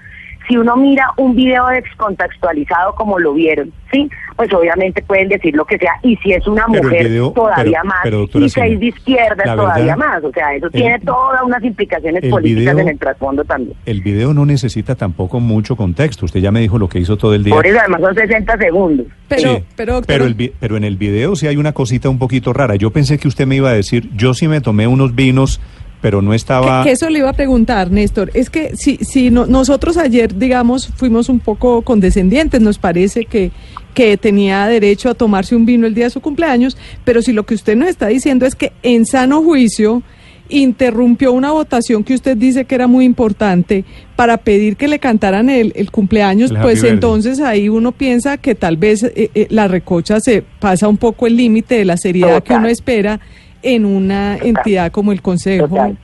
si 0.48 0.58
uno 0.58 0.76
mira 0.76 1.08
un 1.18 1.36
video 1.36 1.68
descontextualizado 1.68 2.94
como 2.96 3.20
lo 3.20 3.34
vieron, 3.34 3.72
sí, 3.92 4.10
pues 4.36 4.52
obviamente 4.54 5.02
pueden 5.04 5.30
decir 5.30 5.56
lo 5.56 5.66
que 5.66 5.78
sea, 5.78 5.94
y 6.04 6.16
si 6.18 6.34
es 6.34 6.46
una 6.48 6.66
Pero 6.72 6.84
mujer 6.84 7.08
video- 7.10 7.32
todavía 7.32 7.80
pero- 7.82 7.86
más, 7.86 8.00
pero, 8.04 8.18
doctora 8.20 8.46
y 8.46 8.50
seis 8.50 8.64
Sonia, 8.66 8.80
de 8.80 8.86
izquierda 8.88 9.56
todavía 9.56 9.96
verdad, 9.96 9.98
más, 9.98 10.24
o 10.24 10.32
sea, 10.32 10.56
eso 10.56 10.66
el- 10.68 10.72
tiene 10.72 11.00
todas 11.00 11.42
unas 11.44 11.64
implicaciones 11.64 12.26
políticas 12.30 12.74
video- 12.74 12.80
en 12.80 12.88
el 12.90 13.00
trasfondo 13.00 13.44
también. 13.44 13.78
El 13.86 14.02
video 14.02 14.34
no 14.34 14.46
necesita 14.46 14.96
tampoco 14.96 15.40
mucho 15.40 15.76
contexto. 15.76 16.26
Usted 16.26 16.40
ya 16.40 16.52
me 16.52 16.60
dijo 16.62 16.78
lo 16.78 16.90
que 16.90 17.00
hizo 17.00 17.18
todo 17.18 17.34
el 17.36 17.44
día. 17.44 17.54
Por 17.56 17.66
eso 17.68 17.80
además 17.80 18.02
son 18.02 18.16
60 18.16 18.58
segundos. 18.58 19.08
Pero, 19.28 19.56
Sí, 19.58 19.64
pero, 19.76 20.02
pero, 20.06 20.26
el 20.26 20.34
vi- 20.36 20.54
pero 20.60 20.78
en 20.78 20.84
el 20.84 20.98
video 20.98 21.36
sí 21.36 21.48
hay 21.48 21.58
una 21.58 21.72
cosita 21.74 22.10
un 22.10 22.20
poquito 22.20 22.54
rara. 22.54 22.76
Yo 22.76 22.92
pensé 22.92 23.18
que 23.18 23.28
usted 23.28 23.48
me 23.48 23.56
iba 23.56 23.70
a 23.70 23.74
decir, 23.74 24.10
yo 24.16 24.34
sí 24.34 24.48
me 24.48 24.62
tomé 24.62 24.88
unos 24.88 25.16
vinos, 25.16 25.60
pero 26.04 26.22
no 26.22 26.34
estaba... 26.34 26.84
que, 26.84 26.90
que 26.90 26.94
eso 26.94 27.10
le 27.10 27.20
iba 27.20 27.30
a 27.30 27.34
preguntar, 27.34 27.90
Néstor. 27.90 28.30
Es 28.36 28.50
que 28.52 28.76
si, 28.76 28.98
si 28.98 29.32
no- 29.32 29.46
nosotros 29.48 29.98
ayer, 29.98 30.38
digamos, 30.38 30.88
fuimos 30.96 31.30
un 31.30 31.40
poco 31.40 31.82
condescendientes, 31.82 32.60
nos 32.62 32.78
parece 32.78 33.24
que, 33.26 33.52
que 33.94 34.18
tenía 34.18 34.68
derecho 34.68 35.10
a 35.10 35.14
tomarse 35.14 35.56
un 35.56 35.66
vino 35.66 35.88
el 35.88 35.96
día 35.96 36.04
de 36.04 36.10
su 36.12 36.20
cumpleaños, 36.20 36.78
pero 37.06 37.22
si 37.22 37.32
lo 37.32 37.46
que 37.46 37.56
usted 37.56 37.76
nos 37.78 37.88
está 37.88 38.08
diciendo 38.08 38.46
es 38.46 38.54
que 38.54 38.74
en 38.84 39.06
sano 39.06 39.42
juicio 39.42 40.04
interrumpió 40.50 41.32
una 41.32 41.52
votación 41.52 42.04
que 42.04 42.14
usted 42.14 42.36
dice 42.38 42.66
que 42.66 42.76
era 42.76 42.86
muy 42.88 43.06
importante 43.06 43.86
para 44.18 44.38
pedir 44.38 44.76
que 44.76 44.88
le 44.90 45.00
cantaran 45.00 45.50
el, 45.50 45.72
el 45.76 45.90
cumpleaños, 45.90 46.52
El 46.52 46.58
pues 46.58 46.84
entonces 46.84 47.40
ahí 47.40 47.70
uno 47.70 47.94
piensa 47.94 48.38
que 48.38 48.54
tal 48.54 48.76
vez 48.78 49.04
eh, 49.04 49.32
eh, 49.34 49.48
la 49.50 49.68
recocha 49.70 50.20
se 50.20 50.44
pasa 50.60 50.88
un 50.90 50.98
poco 50.98 51.28
el 51.28 51.38
límite 51.38 51.76
de 51.76 51.86
la 51.86 51.96
seriedad 51.98 52.44
que 52.44 52.54
uno 52.54 52.68
espera 52.68 53.20
en 53.64 53.86
una 53.86 54.38
entidad 54.38 54.92
como 54.92 55.12
el 55.12 55.22
Consejo. 55.22 55.68
Total. 55.68 55.98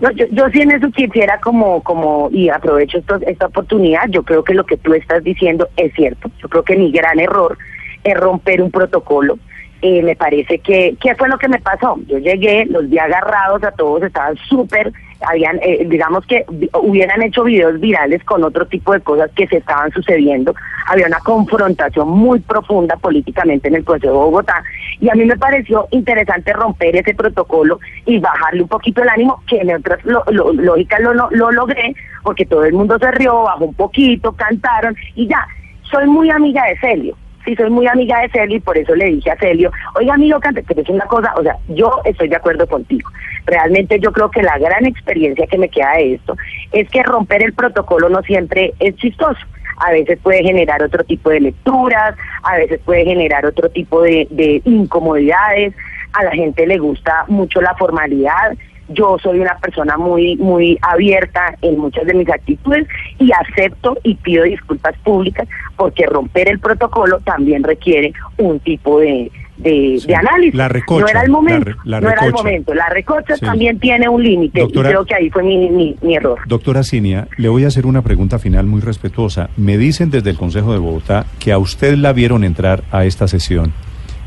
No, 0.00 0.10
yo, 0.12 0.24
yo 0.32 0.48
sí 0.50 0.62
en 0.62 0.70
eso 0.70 0.90
quisiera 0.90 1.38
como, 1.40 1.82
como, 1.82 2.30
y 2.32 2.48
aprovecho 2.48 2.98
esto- 2.98 3.18
esta 3.26 3.46
oportunidad, 3.46 4.08
yo 4.08 4.22
creo 4.22 4.42
que 4.42 4.54
lo 4.54 4.64
que 4.64 4.78
tú 4.78 4.94
estás 4.94 5.22
diciendo 5.22 5.68
es 5.76 5.92
cierto. 5.94 6.30
Yo 6.40 6.48
creo 6.48 6.62
que 6.64 6.74
mi 6.76 6.90
gran 6.90 7.20
error 7.20 7.58
es 8.02 8.14
romper 8.14 8.62
un 8.62 8.70
protocolo. 8.70 9.38
Eh, 9.82 10.02
me 10.02 10.14
parece 10.14 10.58
que, 10.58 10.94
¿qué 11.00 11.14
fue 11.14 11.28
lo 11.28 11.38
que 11.38 11.48
me 11.48 11.58
pasó? 11.58 11.98
Yo 12.06 12.18
llegué, 12.18 12.66
los 12.66 12.88
vi 12.90 12.98
agarrados 12.98 13.64
a 13.64 13.70
todos, 13.72 14.02
estaban 14.02 14.36
súper, 14.36 14.92
habían, 15.26 15.58
eh, 15.62 15.86
digamos 15.88 16.26
que 16.26 16.44
hubieran 16.82 17.22
hecho 17.22 17.44
videos 17.44 17.80
virales 17.80 18.22
con 18.24 18.44
otro 18.44 18.66
tipo 18.66 18.92
de 18.92 19.00
cosas 19.00 19.30
que 19.34 19.46
se 19.46 19.56
estaban 19.56 19.90
sucediendo. 19.92 20.54
Había 20.86 21.06
una 21.06 21.20
confrontación 21.20 22.10
muy 22.10 22.40
profunda 22.40 22.96
políticamente 22.96 23.68
en 23.68 23.76
el 23.76 23.84
Consejo 23.84 24.12
de 24.12 24.18
Bogotá 24.18 24.62
y 25.00 25.08
a 25.08 25.14
mí 25.14 25.24
me 25.24 25.36
pareció 25.36 25.88
interesante 25.92 26.52
romper 26.52 26.96
ese 26.96 27.14
protocolo 27.14 27.80
y 28.04 28.18
bajarle 28.18 28.62
un 28.62 28.68
poquito 28.68 29.02
el 29.02 29.08
ánimo, 29.08 29.42
que 29.46 29.60
en 29.60 29.74
otras 29.74 30.04
lo, 30.04 30.22
lógicas 30.30 31.00
lo, 31.00 31.14
lo 31.14 31.50
logré, 31.52 31.94
porque 32.22 32.44
todo 32.44 32.66
el 32.66 32.74
mundo 32.74 32.98
se 32.98 33.10
rió, 33.12 33.44
bajó 33.44 33.64
un 33.64 33.74
poquito, 33.74 34.32
cantaron 34.32 34.94
y 35.14 35.26
ya. 35.26 35.46
Soy 35.90 36.06
muy 36.06 36.30
amiga 36.30 36.64
de 36.66 36.78
Celio. 36.78 37.16
Sí, 37.44 37.56
soy 37.56 37.70
muy 37.70 37.86
amiga 37.86 38.20
de 38.20 38.28
Celio 38.28 38.58
y 38.58 38.60
por 38.60 38.76
eso 38.76 38.94
le 38.94 39.06
dije 39.06 39.30
a 39.30 39.36
Celio, 39.36 39.72
oiga 39.94 40.14
amigo, 40.14 40.38
cante, 40.40 40.62
pero 40.62 40.82
es 40.82 40.88
una 40.88 41.06
cosa, 41.06 41.32
o 41.36 41.42
sea, 41.42 41.56
yo 41.68 42.00
estoy 42.04 42.28
de 42.28 42.36
acuerdo 42.36 42.66
contigo. 42.66 43.10
Realmente 43.46 43.98
yo 43.98 44.12
creo 44.12 44.30
que 44.30 44.42
la 44.42 44.58
gran 44.58 44.84
experiencia 44.84 45.46
que 45.46 45.56
me 45.56 45.70
queda 45.70 45.92
de 45.96 46.14
esto 46.14 46.36
es 46.72 46.88
que 46.90 47.02
romper 47.02 47.42
el 47.42 47.54
protocolo 47.54 48.08
no 48.10 48.22
siempre 48.22 48.74
es 48.78 48.94
chistoso. 48.96 49.40
A 49.78 49.92
veces 49.92 50.18
puede 50.22 50.42
generar 50.42 50.82
otro 50.82 51.02
tipo 51.04 51.30
de 51.30 51.40
lecturas, 51.40 52.14
a 52.42 52.56
veces 52.56 52.80
puede 52.84 53.04
generar 53.04 53.46
otro 53.46 53.70
tipo 53.70 54.02
de, 54.02 54.26
de 54.30 54.60
incomodidades. 54.66 55.74
A 56.12 56.24
la 56.24 56.32
gente 56.32 56.66
le 56.66 56.76
gusta 56.76 57.24
mucho 57.28 57.62
la 57.62 57.74
formalidad. 57.76 58.52
Yo 58.90 59.16
soy 59.22 59.38
una 59.40 59.56
persona 59.58 59.96
muy 59.96 60.36
muy 60.36 60.78
abierta 60.82 61.54
en 61.62 61.78
muchas 61.78 62.04
de 62.06 62.14
mis 62.14 62.28
actitudes 62.28 62.86
y 63.18 63.30
acepto 63.32 63.96
y 64.02 64.14
pido 64.16 64.44
disculpas 64.44 64.96
públicas 65.04 65.48
porque 65.76 66.06
romper 66.06 66.48
el 66.48 66.58
protocolo 66.58 67.20
también 67.20 67.62
requiere 67.62 68.12
un 68.38 68.58
tipo 68.60 69.00
de, 69.00 69.30
de, 69.58 69.96
Sí. 70.00 70.06
de 70.08 70.14
análisis. 70.14 70.54
La 70.54 70.68
recocha, 70.68 71.02
no 71.02 71.08
era 71.08 71.22
el 71.22 71.30
momento. 71.30 71.70
la 71.84 72.00
la 72.00 72.00
no 72.00 72.10
era 72.10 72.24
el 72.26 72.32
momento. 72.32 72.74
La 72.74 72.88
recocha 72.88 73.36
Sí. 73.36 73.44
también 73.44 73.78
tiene 73.78 74.08
un 74.08 74.22
límite 74.22 74.62
y 74.62 74.72
creo 74.72 75.04
que 75.04 75.14
ahí 75.14 75.30
fue 75.30 75.42
mi, 75.42 75.68
mi, 75.70 75.96
mi 76.02 76.16
error. 76.16 76.38
Doctora 76.46 76.82
Cinia, 76.82 77.28
le 77.36 77.48
voy 77.48 77.64
a 77.64 77.68
hacer 77.68 77.86
una 77.86 78.02
pregunta 78.02 78.38
final 78.38 78.66
muy 78.66 78.80
respetuosa. 78.80 79.50
Me 79.56 79.76
dicen 79.78 80.10
desde 80.10 80.30
el 80.30 80.36
Consejo 80.36 80.72
de 80.72 80.78
Bogotá 80.78 81.26
que 81.38 81.52
a 81.52 81.58
usted 81.58 81.94
la 81.96 82.12
vieron 82.12 82.42
entrar 82.44 82.82
a 82.90 83.04
esta 83.04 83.28
sesión 83.28 83.72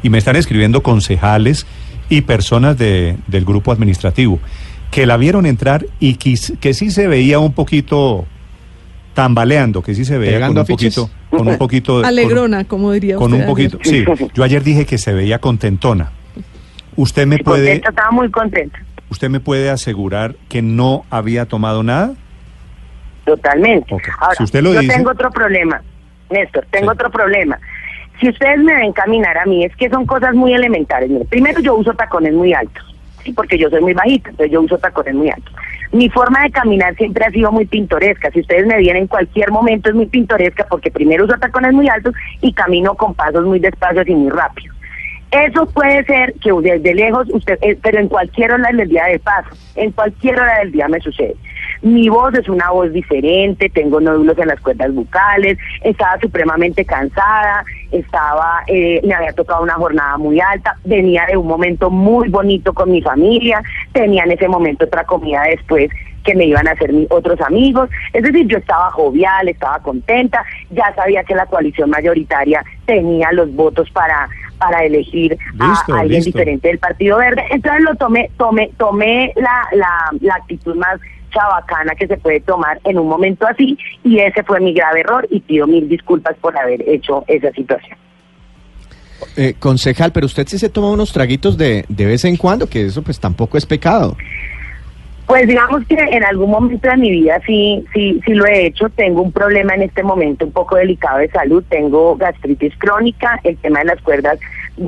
y 0.03 0.09
me 0.09 0.17
están 0.17 0.35
escribiendo 0.35 0.83
concejales 0.83 1.65
y 2.17 2.21
personas 2.21 2.77
de- 2.77 3.17
del 3.27 3.43
grupo 3.45 3.71
administrativo 3.71 4.39
que 4.91 5.05
la 5.07 5.17
vieron 5.17 5.45
entrar 5.47 5.85
y 5.99 6.15
quis- 6.17 6.57
que 6.59 6.73
sí 6.75 6.91
se 6.91 7.07
veía 7.07 7.39
un 7.39 7.53
poquito 7.53 8.25
tambaleando, 9.15 9.81
que 9.81 9.95
sí 9.95 10.05
se 10.05 10.17
veía 10.17 10.33
con 10.33 10.39
¿Pegando 10.39 10.61
un 10.61 10.67
poquito, 10.67 11.09
con 11.29 11.47
un 11.47 11.57
poquito, 11.57 12.01
de- 12.01 12.07
Alegrona, 12.07 12.63
como 12.65 12.91
diría 12.91 13.15
con, 13.15 13.33
usted 13.33 13.45
un 13.47 13.57
ayer. 13.57 13.71
poquito. 13.71 13.79
Sí, 13.83 14.05
yo 14.35 14.43
ayer 14.43 14.63
dije 14.63 14.85
que 14.85 14.97
se 14.97 15.13
veía 15.13 15.39
contentona. 15.39 16.11
Usted 16.95 17.25
me 17.25 17.37
Sí, 17.37 17.43
puede, 17.43 17.65
contenta, 17.65 17.89
estaba 17.89 18.11
muy 18.11 18.29
contenta. 18.29 18.79
usted 19.09 19.29
me 19.29 19.39
puede 19.39 19.69
asegurar 19.71 20.35
que 20.49 20.61
no 20.61 21.05
había 21.09 21.45
tomado 21.47 21.81
nada. 21.81 22.13
Totalmente. 23.25 23.95
Ahora, 24.19 24.35
Si 24.35 24.43
usted 24.43 24.61
lo 24.61 24.73
yo 24.73 24.81
dice- 24.81 24.93
tengo 24.95 25.11
otro 25.11 25.31
problema, 25.31 25.81
Néstor, 26.29 26.65
tengo 26.71 26.91
Sí. 26.91 26.95
otro 26.95 27.09
problema. 27.09 27.57
Si 28.19 28.29
ustedes 28.29 28.59
me 28.59 28.75
ven 28.75 28.93
caminar 28.93 29.37
a 29.37 29.45
mí, 29.45 29.65
es 29.65 29.75
que 29.75 29.89
son 29.89 30.05
cosas 30.05 30.33
muy 30.33 30.53
elementales. 30.53 31.09
Mire, 31.09 31.25
primero, 31.25 31.59
yo 31.59 31.75
uso 31.75 31.93
tacones 31.93 32.33
muy 32.33 32.53
altos, 32.53 32.83
¿sí? 33.23 33.33
porque 33.33 33.57
yo 33.57 33.69
soy 33.69 33.81
muy 33.81 33.93
bajita, 33.93 34.29
entonces 34.29 34.51
yo 34.51 34.61
uso 34.61 34.77
tacones 34.77 35.15
muy 35.15 35.29
altos. 35.29 35.53
Mi 35.91 36.09
forma 36.09 36.43
de 36.43 36.51
caminar 36.51 36.95
siempre 36.95 37.25
ha 37.25 37.31
sido 37.31 37.51
muy 37.51 37.65
pintoresca. 37.65 38.31
Si 38.31 38.39
ustedes 38.39 38.65
me 38.65 38.77
ven 38.77 38.95
en 38.95 39.07
cualquier 39.07 39.51
momento 39.51 39.89
es 39.89 39.95
muy 39.95 40.07
pintoresca 40.07 40.65
porque 40.69 40.89
primero 40.89 41.25
uso 41.25 41.35
tacones 41.37 41.73
muy 41.73 41.87
altos 41.87 42.13
y 42.41 42.53
camino 42.53 42.95
con 42.95 43.13
pasos 43.13 43.45
muy 43.45 43.59
despacios 43.59 44.07
y 44.07 44.15
muy 44.15 44.31
rápidos. 44.31 44.75
Eso 45.33 45.65
puede 45.65 46.03
ser 46.05 46.33
que 46.35 46.51
desde 46.61 46.93
lejos 46.93 47.27
usted, 47.31 47.57
eh, 47.61 47.77
pero 47.81 47.99
en 47.99 48.07
cualquier 48.07 48.51
hora 48.51 48.71
del 48.71 48.87
día 48.87 49.05
de 49.05 49.17
paso, 49.17 49.49
en 49.75 49.91
cualquier 49.91 50.39
hora 50.39 50.59
del 50.59 50.71
día 50.71 50.87
me 50.87 50.99
sucede. 50.99 51.35
Mi 51.83 52.07
voz 52.07 52.33
es 52.33 52.47
una 52.47 52.71
voz 52.71 52.93
diferente, 52.93 53.69
tengo 53.69 53.99
nódulos 53.99 54.37
en 54.37 54.47
las 54.47 54.59
cuerdas 54.61 54.93
bucales, 54.93 55.57
estaba 55.81 56.17
supremamente 56.21 56.85
cansada, 56.85 57.65
estaba, 57.91 58.63
eh, 58.67 59.01
me 59.03 59.13
había 59.13 59.33
tocado 59.33 59.61
una 59.63 59.73
jornada 59.73 60.17
muy 60.17 60.39
alta, 60.39 60.77
venía 60.85 61.25
de 61.25 61.35
un 61.35 61.45
momento 61.45 61.89
muy 61.89 62.29
bonito 62.29 62.73
con 62.73 62.89
mi 62.89 63.01
familia, 63.01 63.61
tenía 63.91 64.23
en 64.23 64.31
ese 64.31 64.47
momento 64.47 64.85
otra 64.85 65.03
comida 65.03 65.43
después 65.43 65.91
que 66.23 66.33
me 66.35 66.45
iban 66.45 66.69
a 66.69 66.71
hacer 66.71 66.93
mis 66.93 67.11
otros 67.11 67.41
amigos. 67.41 67.89
Es 68.13 68.23
decir, 68.23 68.47
yo 68.47 68.59
estaba 68.59 68.89
jovial, 68.91 69.49
estaba 69.49 69.79
contenta, 69.79 70.41
ya 70.71 70.93
sabía 70.95 71.25
que 71.25 71.35
la 71.35 71.47
coalición 71.47 71.89
mayoritaria 71.89 72.63
tenía 72.85 73.29
los 73.33 73.53
votos 73.53 73.89
para 73.91 74.29
para 74.57 74.85
elegir 74.85 75.37
Listo, 75.55 75.93
a 75.93 75.99
alguien 75.99 76.21
listo. 76.23 76.37
diferente 76.37 76.69
del 76.69 76.79
Partido 76.79 77.17
Verde. 77.17 77.43
Entonces 77.49 77.81
lo 77.81 77.95
tomé, 77.95 78.29
tomé, 78.37 78.71
tomé 78.77 79.33
la, 79.35 79.67
la, 79.73 80.09
la 80.21 80.35
actitud 80.35 80.75
más 80.75 81.01
chabacana 81.33 81.95
que 81.95 82.07
se 82.07 82.17
puede 82.17 82.39
tomar 82.41 82.79
en 82.83 82.99
un 82.99 83.07
momento 83.07 83.45
así 83.47 83.77
y 84.03 84.19
ese 84.19 84.43
fue 84.43 84.59
mi 84.59 84.73
grave 84.73 85.01
error 85.01 85.27
y 85.29 85.39
pido 85.39 85.67
mil 85.67 85.87
disculpas 85.89 86.35
por 86.41 86.57
haber 86.57 86.87
hecho 86.87 87.23
esa 87.27 87.51
situación. 87.51 87.97
Eh, 89.35 89.55
concejal, 89.57 90.11
pero 90.11 90.25
usted 90.25 90.47
sí 90.47 90.59
se 90.59 90.69
toma 90.69 90.91
unos 90.91 91.13
traguitos 91.13 91.57
de, 91.57 91.85
de 91.87 92.05
vez 92.05 92.25
en 92.25 92.37
cuando, 92.37 92.67
que 92.67 92.85
eso 92.85 93.01
pues 93.01 93.19
tampoco 93.19 93.57
es 93.57 93.65
pecado. 93.65 94.15
Pues 95.25 95.47
digamos 95.47 95.85
que 95.87 95.95
en 95.95 96.23
algún 96.23 96.51
momento 96.51 96.89
de 96.89 96.97
mi 96.97 97.09
vida 97.09 97.39
sí, 97.45 97.83
sí, 97.93 98.19
sí 98.25 98.33
lo 98.33 98.45
he 98.45 98.67
hecho. 98.67 98.89
Tengo 98.89 99.21
un 99.21 99.31
problema 99.31 99.73
en 99.73 99.83
este 99.83 100.03
momento 100.03 100.45
un 100.45 100.51
poco 100.51 100.75
delicado 100.75 101.19
de 101.19 101.29
salud. 101.29 101.63
Tengo 101.69 102.15
gastritis 102.17 102.73
crónica. 102.77 103.39
El 103.43 103.57
tema 103.57 103.79
de 103.79 103.85
las 103.85 104.01
cuerdas 104.01 104.37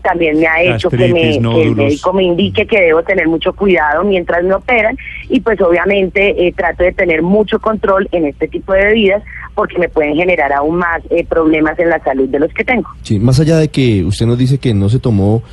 también 0.03 0.39
me 0.39 0.47
ha 0.47 0.61
hecho 0.61 0.89
que, 0.89 1.07
me, 1.07 1.39
que 1.39 1.61
el 1.61 1.75
médico 1.75 2.11
me 2.11 2.23
indique 2.23 2.65
que 2.65 2.81
debo 2.81 3.03
tener 3.03 3.27
mucho 3.27 3.53
cuidado 3.53 4.03
mientras 4.03 4.43
me 4.43 4.53
operan. 4.53 4.97
Y 5.29 5.39
pues 5.39 5.59
obviamente 5.61 6.47
eh, 6.47 6.53
trato 6.53 6.83
de 6.83 6.91
tener 6.91 7.21
mucho 7.21 7.59
control 7.59 8.09
en 8.11 8.25
este 8.25 8.47
tipo 8.47 8.73
de 8.73 8.85
bebidas 8.85 9.23
porque 9.53 9.79
me 9.79 9.87
pueden 9.87 10.15
generar 10.15 10.51
aún 10.51 10.77
más 10.77 11.01
eh, 11.09 11.25
problemas 11.25 11.79
en 11.79 11.89
la 11.89 12.03
salud 12.03 12.27
de 12.27 12.39
los 12.39 12.53
que 12.53 12.65
tengo. 12.65 12.89
Sí, 13.03 13.19
más 13.19 13.39
allá 13.39 13.57
de 13.57 13.69
que 13.69 14.03
usted 14.03 14.25
nos 14.25 14.37
dice 14.37 14.57
que 14.57 14.73
no 14.73 14.89
se 14.89 14.99
tomó 14.99 15.43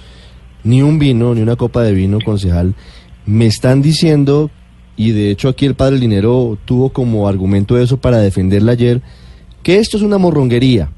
ni 0.64 0.82
un 0.82 0.98
vino, 0.98 1.34
ni 1.34 1.40
una 1.40 1.56
copa 1.56 1.82
de 1.82 1.92
vino, 1.92 2.18
concejal, 2.24 2.74
me 3.26 3.46
están 3.46 3.82
diciendo, 3.82 4.50
y 5.02 5.11
de 5.11 5.30
hecho 5.30 5.49
aquí 5.49 5.66
el 5.66 5.75
padre 5.75 5.99
Linero 5.99 6.56
tuvo 6.64 6.90
como 6.90 7.26
argumento 7.26 7.76
eso 7.76 7.97
para 7.97 8.18
defenderla 8.18 8.73
ayer, 8.73 9.00
que 9.64 9.78
esto 9.78 9.97
es 9.97 10.02
una 10.04 10.16
morronguería, 10.16 10.90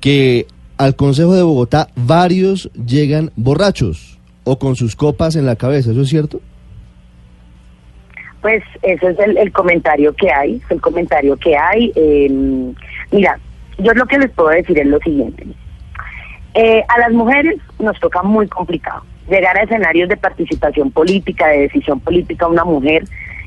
que 0.00 0.46
al 0.78 0.94
Consejo 0.94 1.34
de 1.34 1.42
Bogotá 1.42 1.88
varios 1.96 2.70
llegan 2.74 3.32
borrachos 3.34 4.20
o 4.44 4.58
con 4.60 4.76
sus 4.76 4.94
copas 4.94 5.34
en 5.34 5.46
la 5.46 5.56
cabeza, 5.56 5.90
¿eso 5.90 6.02
es 6.02 6.08
cierto? 6.08 6.40
Pues 8.40 8.62
eso 8.82 9.08
es 9.08 9.18
el, 9.18 9.36
el 9.36 9.50
comentario 9.50 10.14
que 10.14 10.30
hay, 10.30 10.60
es 10.64 10.70
el 10.70 10.80
comentario 10.80 11.36
que 11.36 11.56
hay. 11.56 11.92
eh, 11.96 12.30
mira, 13.10 13.40
yo 13.78 13.92
lo 13.94 14.06
que 14.06 14.18
les 14.18 14.30
puedo 14.30 14.50
decir 14.50 14.78
es 14.78 14.86
lo 14.86 15.00
siguiente. 15.00 15.44
Eh, 16.54 16.84
a 16.86 17.00
las 17.00 17.10
mujeres 17.10 17.56
nos 17.80 17.98
toca 17.98 18.22
muy 18.22 18.46
complicado 18.46 19.02
llegar 19.28 19.56
a 19.56 19.62
escenarios 19.62 20.08
de 20.08 20.16
participación 20.16 20.90
política, 20.90 21.48
de 21.48 21.62
decisión 21.62 22.00
política, 22.00 22.46
una 22.48 22.64
mujer 22.64 23.04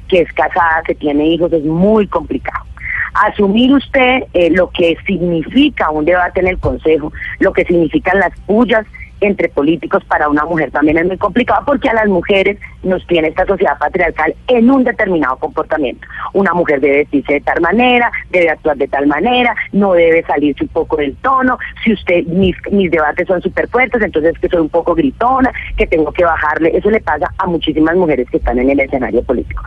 que 0.08 0.22
es 0.22 0.32
casada, 0.34 0.84
que 0.86 0.96
tiene 0.96 1.28
hijos, 1.28 1.52
es 1.54 1.64
muy 1.64 2.08
complicado. 2.08 2.66
Asumir 3.14 3.74
usted 3.74 4.24
eh, 4.34 4.50
lo 4.52 4.70
que 4.70 4.98
significa 5.06 5.90
un 5.90 6.06
debate 6.06 6.40
en 6.40 6.48
el 6.48 6.60
Consejo, 6.60 7.12
lo 7.40 7.52
que 7.52 7.66
significan 7.66 8.20
las 8.20 8.38
pullas 8.42 8.86
entre 9.22 9.50
políticos 9.50 10.04
para 10.06 10.30
una 10.30 10.44
mujer 10.46 10.72
también 10.72 10.98
es 10.98 11.06
muy 11.06 11.18
complicado 11.18 11.64
porque 11.66 11.90
a 11.90 11.94
las 11.94 12.08
mujeres 12.08 12.58
nos 12.84 13.06
tiene 13.08 13.30
esta 13.30 13.46
sociedad 13.46 13.78
patriarcal 13.78 14.36
en 14.48 14.70
un 14.70 14.84
determinado 14.84 15.38
comportamiento. 15.38 16.08
Una 16.34 16.54
mujer 16.54 16.80
debe 16.80 16.98
vestirse 16.98 17.34
de 17.34 17.42
tal 17.42 17.62
manera, 17.62 18.12
debe 18.30 18.50
actuar 18.50 18.78
de 18.78 18.88
tal 18.88 19.08
manera, 19.08 19.56
no 19.72 19.94
debe 19.94 20.24
salirse 20.24 20.64
un 20.64 20.70
poco 20.70 20.98
del 20.98 21.16
tono. 21.18 21.58
Si 21.84 21.94
usted, 21.94 22.26
mis, 22.26 22.56
mis 22.72 22.92
debates 22.92 23.28
son 23.28 23.42
súper 23.42 23.68
fuertes, 23.70 24.02
entonces 24.02 24.38
que 24.40 24.48
soy 24.50 24.62
un 24.62 24.70
poco 24.70 24.94
gritona, 24.96 25.52
que 25.78 25.88
tengo 25.88 26.12
que 26.12 26.24
bajarle. 26.24 26.76
Eso 26.78 26.90
le 26.90 27.00
pasa 27.02 27.28
a 27.38 27.46
muchísimas 27.48 27.96
mujeres 27.96 28.30
que 28.30 28.38
están 28.38 28.60
en 28.60 28.70
el 28.70 28.80
escenario 28.80 29.24
político. 29.24 29.64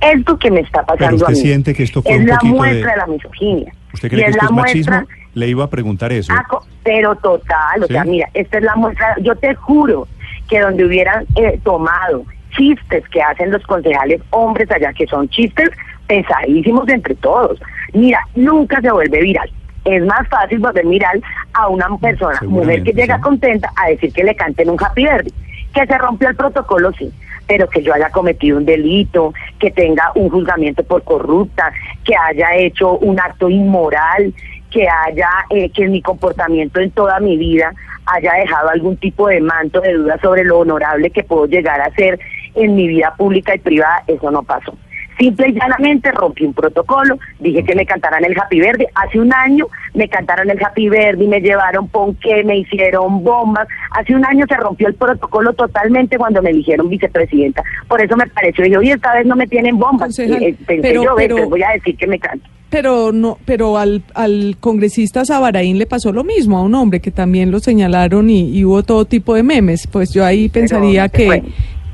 Esto 0.00 0.38
que 0.38 0.50
me 0.50 0.60
está 0.60 0.84
Pero 0.86 0.98
pasando 0.98 1.26
a 1.26 1.30
mí 1.30 1.36
siente 1.36 1.74
que 1.74 1.82
esto 1.82 2.02
fue 2.02 2.12
es 2.12 2.20
un 2.20 2.26
la 2.26 2.38
muestra 2.42 2.72
de... 2.78 2.90
de... 2.92 2.96
la 2.96 3.06
misoginia. 3.06 3.72
¿Usted 3.92 4.08
Y 4.12 4.16
que 4.16 4.22
es 4.22 4.28
esto 4.30 4.38
la 4.40 4.44
es 4.46 4.50
machismo? 4.52 4.96
muestra- 4.96 5.16
Le 5.34 5.48
iba 5.48 5.64
a 5.64 5.70
preguntar 5.70 6.12
eso. 6.12 6.32
Ah, 6.32 6.44
pero 6.82 7.16
total, 7.16 7.82
o 7.82 7.86
¿Sí? 7.86 7.92
sea, 7.92 8.04
mira, 8.04 8.28
esta 8.34 8.58
es 8.58 8.64
la 8.64 8.76
muestra, 8.76 9.16
yo 9.20 9.34
te 9.36 9.54
juro 9.54 10.06
que 10.48 10.60
donde 10.60 10.84
hubieran 10.84 11.26
eh, 11.36 11.58
tomado 11.62 12.24
chistes 12.56 13.06
que 13.08 13.20
hacen 13.22 13.50
los 13.50 13.62
concejales 13.64 14.20
hombres 14.30 14.70
allá, 14.70 14.92
que 14.92 15.06
son 15.06 15.28
chistes 15.28 15.70
pesadísimos 16.06 16.88
entre 16.88 17.14
todos, 17.16 17.60
mira, 17.92 18.20
nunca 18.34 18.80
se 18.80 18.90
vuelve 18.90 19.20
viral. 19.20 19.50
Es 19.84 20.02
más 20.04 20.26
fácil 20.28 20.60
volver 20.60 20.86
viral 20.86 21.22
a 21.52 21.68
una 21.68 21.88
persona, 21.98 22.40
mujer 22.46 22.82
que 22.82 22.92
llega 22.92 23.16
sí. 23.16 23.22
contenta 23.22 23.70
a 23.76 23.88
decir 23.88 24.12
que 24.12 24.24
le 24.24 24.34
canten 24.34 24.70
un 24.70 24.82
happy 24.82 25.04
birthday. 25.04 25.32
Que 25.74 25.86
se 25.86 25.98
rompió 25.98 26.28
el 26.28 26.36
protocolo, 26.36 26.92
sí, 26.92 27.12
pero 27.46 27.68
que 27.68 27.82
yo 27.82 27.92
haya 27.92 28.08
cometido 28.10 28.58
un 28.58 28.64
delito, 28.64 29.34
que 29.58 29.70
tenga 29.70 30.12
un 30.14 30.30
juzgamiento 30.30 30.84
por 30.84 31.02
corrupta, 31.02 31.72
que 32.04 32.14
haya 32.16 32.54
hecho 32.54 32.96
un 32.98 33.18
acto 33.18 33.50
inmoral, 33.50 34.32
que 34.74 34.88
haya, 34.88 35.30
eh, 35.50 35.70
que 35.70 35.86
mi 35.86 36.02
comportamiento 36.02 36.80
en 36.80 36.90
toda 36.90 37.20
mi 37.20 37.36
vida 37.36 37.72
haya 38.06 38.34
dejado 38.34 38.70
algún 38.70 38.96
tipo 38.96 39.28
de 39.28 39.40
manto 39.40 39.80
de 39.80 39.92
duda 39.92 40.18
sobre 40.20 40.42
lo 40.42 40.58
honorable 40.58 41.10
que 41.10 41.22
puedo 41.22 41.46
llegar 41.46 41.80
a 41.80 41.94
ser 41.94 42.18
en 42.56 42.74
mi 42.74 42.88
vida 42.88 43.14
pública 43.16 43.54
y 43.54 43.60
privada, 43.60 44.02
eso 44.08 44.32
no 44.32 44.42
pasó. 44.42 44.76
Simple 45.18 45.48
y 45.50 45.52
llanamente 45.52 46.10
rompí 46.12 46.44
un 46.44 46.54
protocolo, 46.54 47.18
dije 47.38 47.62
que 47.64 47.74
me 47.74 47.86
cantaran 47.86 48.24
el 48.24 48.34
Happy 48.38 48.58
Verde. 48.60 48.88
Hace 48.94 49.20
un 49.20 49.32
año 49.32 49.66
me 49.94 50.08
cantaron 50.08 50.50
el 50.50 50.58
Happy 50.64 50.88
Verde 50.88 51.24
y 51.24 51.28
me 51.28 51.40
llevaron 51.40 51.88
ponqué, 51.88 52.42
me 52.44 52.58
hicieron 52.58 53.22
bombas. 53.22 53.68
Hace 53.92 54.14
un 54.14 54.24
año 54.24 54.44
se 54.48 54.56
rompió 54.56 54.88
el 54.88 54.94
protocolo 54.94 55.52
totalmente 55.52 56.18
cuando 56.18 56.42
me 56.42 56.50
eligieron 56.50 56.88
vicepresidenta. 56.88 57.62
Por 57.88 58.02
eso 58.02 58.16
me 58.16 58.26
pareció, 58.26 58.64
dije, 58.64 58.76
oye, 58.78 58.92
esta 58.92 59.14
vez 59.14 59.24
no 59.26 59.36
me 59.36 59.46
tienen 59.46 59.78
bombas. 59.78 60.18
Y, 60.18 60.22
eh, 60.22 60.56
pensé 60.66 60.82
pero- 60.82 61.02
yo, 61.04 61.14
pero- 61.16 61.36
pues 61.36 61.48
voy 61.50 61.62
a 61.62 61.70
decir 61.70 61.96
que 61.96 62.06
me 62.06 62.18
cantan. 62.18 62.50
Pero 62.70 63.12
no, 63.12 63.38
pero 63.44 63.78
al, 63.78 64.02
al 64.14 64.56
congresista 64.58 65.24
Sabaraín 65.24 65.78
le 65.78 65.86
pasó 65.86 66.12
lo 66.12 66.24
mismo 66.24 66.58
a 66.58 66.62
un 66.62 66.74
hombre 66.74 66.98
que 66.98 67.12
también 67.12 67.52
lo 67.52 67.60
señalaron 67.60 68.28
y, 68.30 68.50
y 68.50 68.64
hubo 68.64 68.82
todo 68.82 69.04
tipo 69.04 69.36
de 69.36 69.44
memes. 69.44 69.86
Pues 69.86 70.12
yo 70.12 70.24
ahí 70.24 70.48
pensaría 70.48 71.08
que, 71.08 71.26
puede. 71.26 71.42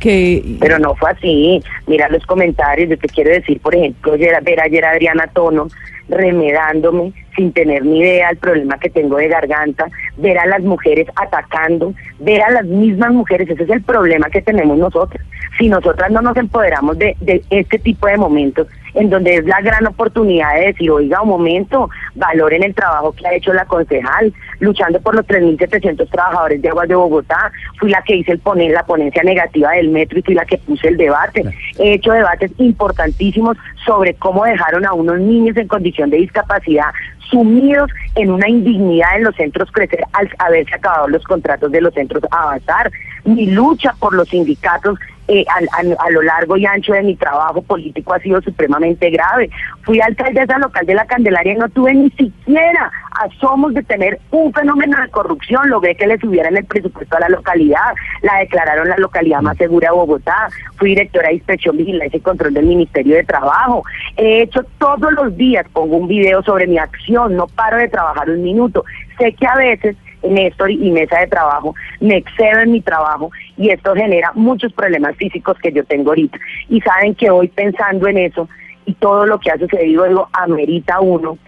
Que 0.00 0.42
Pero 0.59 0.78
no 0.78 0.97
fue 0.97 1.11
así. 1.11 1.62
Mira 1.87 2.09
los 2.09 2.26
comentarios. 2.26 2.90
Yo 2.90 2.99
te 2.99 3.07
quiero 3.07 3.30
decir, 3.30 3.60
por 3.60 3.75
ejemplo, 3.76 4.17
ver 4.19 4.60
ayer 4.60 4.84
Adriana 4.84 5.28
Tono 5.32 5.69
remedándome 6.10 7.12
sin 7.36 7.52
tener 7.52 7.84
ni 7.84 8.00
idea 8.00 8.28
del 8.28 8.36
problema 8.38 8.78
que 8.78 8.90
tengo 8.90 9.16
de 9.16 9.28
garganta, 9.28 9.86
ver 10.16 10.38
a 10.38 10.46
las 10.46 10.60
mujeres 10.62 11.06
atacando, 11.16 11.94
ver 12.18 12.42
a 12.42 12.50
las 12.50 12.64
mismas 12.64 13.12
mujeres. 13.12 13.49
Ese 13.49 13.62
es 13.62 13.70
el 13.70 13.82
problema 13.82 14.28
que 14.28 14.42
tenemos 14.42 14.76
nosotras. 14.76 15.25
Si 15.58 15.68
nosotras 15.68 16.10
no 16.10 16.20
nos 16.23 16.36
empoderamos 16.36 16.99
de, 16.99 17.16
de 17.20 17.42
este 17.50 17.78
tipo 17.78 18.06
de 18.06 18.16
momentos, 18.16 18.66
en 18.94 19.10
donde 19.10 19.36
es 19.36 19.44
la 19.44 19.60
gran 19.60 19.86
oportunidad 19.86 20.54
de 20.54 20.66
decir, 20.66 20.90
oiga, 20.90 21.23
un 21.23 21.28
momento, 21.28 21.90
valoren 22.14 22.62
el 22.62 22.75
trabajo 22.75 23.12
que 23.12 23.26
ha 23.26 23.34
hecho 23.34 23.52
la 23.52 23.64
concejal, 23.64 24.32
luchando 24.58 25.00
por 25.00 25.14
los 25.14 25.26
3.700 25.26 26.08
trabajadores 26.10 26.60
de 26.60 26.68
aguas 26.68 26.88
de 26.88 26.94
Bogotá. 26.94 27.52
Fui 27.78 27.90
la 27.90 28.02
que 28.02 28.16
hice 28.16 28.32
el 28.32 28.38
poner, 28.38 28.73
la 28.73 28.84
ponencia 28.84 29.23
negativa 29.23 29.73
del 29.73 29.90
metro 29.90 30.18
y 30.18 30.23
fui 30.23 30.34
la 30.34 30.44
que 30.44 30.58
puse 30.58 30.88
el 30.88 30.96
debate. 30.96 31.44
He 31.78 31.94
hecho 31.94 32.12
debates 32.12 32.52
importantísimos 32.58 33.56
sobre 33.84 34.14
cómo 34.14 34.45
dejaron 34.45 34.86
a 34.86 34.93
unos 34.93 35.19
niños 35.21 35.56
en 35.56 35.69
condición 35.69 36.10
de 36.10 36.19
discapacidad 36.19 36.90
sumidos 37.30 37.90
en 38.14 38.30
una 38.30 38.49
indignidad 38.49 39.16
en 39.16 39.25
los 39.25 39.36
centros 39.36 39.71
crecer 39.73 40.00
al 40.12 40.28
haberse 40.38 40.75
acabado 40.75 41.08
los 41.08 41.25
contratos 41.25 41.71
de 41.71 41.80
los 41.80 41.95
centros 41.95 42.23
avanzar. 42.30 42.90
Mi 43.25 43.47
lucha 43.47 43.95
por 43.99 44.14
los 44.14 44.28
sindicatos 44.28 44.99
eh, 45.32 45.45
a, 45.49 46.10
lo 46.10 46.23
largo 46.23 46.56
y 46.56 46.66
ancho 46.66 46.93
de 46.93 47.04
mi 47.04 47.14
trabajo 47.14 47.62
político 47.62 48.12
ha 48.12 48.19
sido 48.19 48.43
supremamente 48.43 49.10
grave. 49.10 49.49
Fui 49.82 50.00
alcaldesa 50.00 50.58
local 50.58 50.84
de 50.84 50.95
la 50.95 51.06
Candelaria 51.06 51.52
y 51.52 51.56
no 51.56 51.69
tuve 51.69 51.95
ni 51.95 52.10
siquiera 52.10 52.90
asomos 53.12 53.73
de 53.75 53.84
tener 53.84 54.19
un 54.32 54.52
fenómeno 54.52 55.00
de 55.00 55.08
corrupción. 55.10 55.71
Logré 55.71 55.95
que 55.95 56.08
le 56.08 56.19
subieran 56.19 56.56
el 56.56 56.64
presupuesto 56.64 57.16
a 57.16 57.21
la 57.21 57.28
localidad, 57.28 57.95
la 58.23 58.38
declararon 58.38 58.88
la 58.88 58.97
localidad 58.97 59.40
más 59.40 59.56
segura 59.56 59.90
de 59.90 59.95
Bogotá. 59.95 60.49
Fui 60.76 60.90
directora 60.90 61.28
de 61.28 61.34
Inspección, 61.34 61.76
Vigilancia 61.76 62.16
y 62.16 62.23
Control 62.23 62.52
del 62.52 62.66
Ministerio 62.66 63.14
de 63.14 63.23
Trabajo. 63.23 63.84
He 64.16 64.43
hecho 64.43 64.64
todos 64.78 65.12
los 65.12 65.36
días, 65.36 65.64
pongo 65.73 65.99
un 65.99 66.08
video 66.08 66.43
sobre 66.43 66.66
mi 66.66 66.78
acción, 66.78 67.20
no 67.28 67.47
paro 67.47 67.76
de 67.76 67.89
trabajar 67.89 68.30
un 68.30 68.43
minuto. 68.43 68.85
Sé 69.19 69.33
que 69.35 69.47
a 69.47 69.56
veces 69.56 69.97
Néstor 70.23 70.71
y 70.71 70.91
mesa 70.91 71.19
de 71.21 71.26
trabajo, 71.28 71.75
me 72.00 72.19
excedo 72.19 72.61
en 72.61 72.73
mi 72.73 72.80
trabajo 72.80 73.30
y 73.56 73.71
esto 73.71 73.95
genera 73.95 74.33
muchos 74.35 74.73
problemas 74.73 75.17
físicos 75.17 75.56
que 75.63 75.73
yo 75.73 75.85
tengo 75.85 76.11
ahorita. 76.11 76.39
Y 76.69 76.80
saben 76.83 77.15
que 77.15 77.30
hoy 77.30 77.49
pensando 77.49 78.06
en 78.06 78.19
eso 78.19 78.49
y 78.85 78.95
todo 78.95 79.26
lo 79.26 79.39
que 79.39 79.50
ha 79.50 79.59
sucedido, 79.59 80.04
digo, 80.04 80.28
amerita 80.33 81.00
uno 81.00 81.39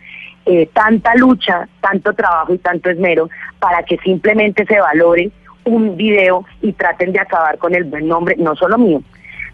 eh, 0.44 0.68
tanta 0.72 1.14
lucha, 1.14 1.68
tanto 1.80 2.12
trabajo 2.14 2.52
y 2.52 2.58
tanto 2.58 2.90
esmero 2.90 3.28
para 3.60 3.82
que 3.84 3.96
simplemente 3.98 4.66
se 4.66 4.80
valore 4.80 5.30
un 5.64 5.96
video 5.96 6.44
y 6.60 6.72
traten 6.72 7.12
de 7.12 7.20
acabar 7.20 7.58
con 7.58 7.74
el 7.74 7.84
buen 7.84 8.08
nombre, 8.08 8.34
no 8.36 8.56
solo 8.56 8.76
mío, 8.76 9.02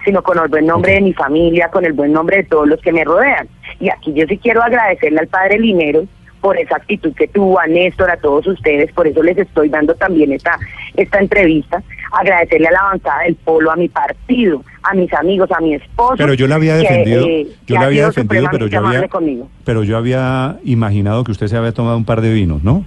sino 0.05 0.23
con 0.23 0.39
el 0.39 0.49
buen 0.49 0.67
nombre 0.67 0.95
de 0.95 1.01
mi 1.01 1.13
familia, 1.13 1.69
con 1.71 1.85
el 1.85 1.93
buen 1.93 2.13
nombre 2.13 2.39
de 2.39 2.45
todos 2.45 2.69
los 2.69 2.81
que 2.81 2.93
me 2.93 3.05
rodean. 3.05 3.49
Y 3.81 3.91
aquí 3.91 4.13
yo 4.15 4.25
sí 4.29 4.39
quiero 4.39 4.63
agradecerle 4.63 5.21
al 5.21 5.29
padre 5.29 5.59
Linero 5.59 6.05
por 6.41 6.59
esa 6.59 6.77
actitud 6.77 7.13
que 7.15 7.29
tuvo, 7.29 7.59
a 7.59 7.67
Néstor, 7.67 8.11
a 8.11 8.17
todos 8.17 8.47
ustedes, 8.47 8.93
por 8.93 9.07
eso 9.07 9.23
les 9.23 9.37
estoy 9.39 9.69
dando 9.69 9.95
también 9.95 10.33
esta, 10.33 10.59
esta 10.97 11.19
entrevista, 11.19 11.83
agradecerle 12.13 12.69
a 12.69 12.73
la 12.73 12.81
avanzada 12.81 13.23
del 13.25 13.35
polo, 13.37 13.71
a 13.71 13.77
mi 13.77 13.89
partido, 13.89 14.63
a 14.83 14.95
mis 14.95 15.13
amigos, 15.13 15.51
a 15.51 15.61
mi 15.61 15.75
esposo. 15.75 16.17
Pero 16.17 16.35
yo 16.35 16.47
la 16.47 16.55
había 16.55 16.75
que, 16.77 16.83
defendido, 16.83 17.27
eh, 17.27 17.47
yo 17.47 17.67
que 17.67 17.75
la 17.75 17.81
ha 17.81 17.87
había 17.87 18.07
defendido, 18.07 18.49
pero 18.51 18.67
yo 18.67 18.87
había, 18.87 19.09
conmigo. 19.09 19.49
pero 19.65 19.83
yo 19.83 19.97
había 19.97 20.59
imaginado 20.65 21.25
que 21.25 21.33
usted 21.33 21.49
se 21.49 21.57
había 21.57 21.73
tomado 21.73 21.97
un 21.97 22.05
par 22.05 22.21
de 22.21 22.33
vinos, 22.33 22.63
¿no? 22.63 22.85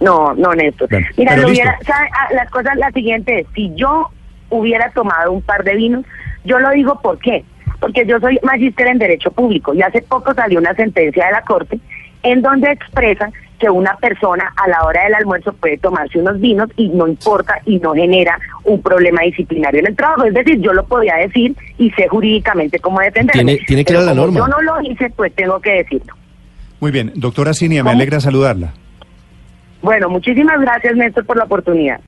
No, 0.00 0.32
no, 0.34 0.54
Néstor. 0.54 0.88
Bueno, 0.88 1.06
Mira, 1.16 1.36
lo 1.36 1.48
hubiera, 1.48 1.76
¿sabe? 1.84 2.08
Ah, 2.12 2.32
las 2.32 2.48
cosas, 2.50 2.76
la 2.76 2.90
siguiente 2.92 3.40
es, 3.40 3.46
si 3.54 3.74
yo 3.74 4.10
hubiera 4.50 4.90
tomado 4.90 5.32
un 5.32 5.42
par 5.42 5.64
de 5.64 5.74
vinos, 5.76 6.04
yo 6.44 6.58
lo 6.58 6.70
digo 6.70 7.00
¿por 7.00 7.18
qué? 7.18 7.44
Porque 7.80 8.04
yo 8.06 8.18
soy 8.20 8.38
magíster 8.42 8.88
en 8.88 8.98
Derecho 8.98 9.30
Público 9.30 9.72
y 9.74 9.82
hace 9.82 10.02
poco 10.02 10.34
salió 10.34 10.58
una 10.58 10.74
sentencia 10.74 11.26
de 11.26 11.32
la 11.32 11.42
Corte 11.42 11.78
en 12.22 12.42
donde 12.42 12.72
expresa 12.72 13.30
que 13.60 13.68
una 13.70 13.96
persona 13.96 14.52
a 14.56 14.68
la 14.68 14.84
hora 14.84 15.02
del 15.04 15.14
almuerzo 15.14 15.52
puede 15.52 15.78
tomarse 15.78 16.18
unos 16.20 16.40
vinos 16.40 16.68
y 16.76 16.88
no 16.88 17.08
importa 17.08 17.60
y 17.66 17.78
no 17.78 17.92
genera 17.94 18.38
un 18.64 18.80
problema 18.82 19.22
disciplinario 19.22 19.80
en 19.80 19.86
el 19.88 19.96
trabajo. 19.96 20.24
Es 20.24 20.34
decir, 20.34 20.60
yo 20.60 20.72
lo 20.72 20.84
podía 20.86 21.16
decir 21.16 21.56
y 21.76 21.90
sé 21.92 22.06
jurídicamente 22.08 22.78
cómo 22.78 23.00
defenderme. 23.00 23.32
Tiene- 23.44 23.64
tiene 23.66 23.84
que 23.84 23.92
Pero 23.92 24.02
ir 24.04 24.08
a 24.08 24.14
la 24.14 24.20
norma. 24.20 24.38
Yo 24.38 24.46
no 24.48 24.60
lo 24.62 24.80
hice, 24.82 25.10
pues 25.10 25.32
tengo 25.34 25.60
que 25.60 25.70
decirlo. 25.70 26.14
Muy 26.80 26.92
bien, 26.92 27.12
doctora 27.16 27.52
Cinia, 27.52 27.82
me 27.82 27.90
alegra 27.90 28.20
saludarla. 28.20 28.72
Bueno, 29.82 30.08
muchísimas 30.08 30.60
gracias, 30.60 30.94
Néstor, 30.96 31.24
por 31.26 31.36
la 31.36 31.44
oportunidad. 31.44 32.00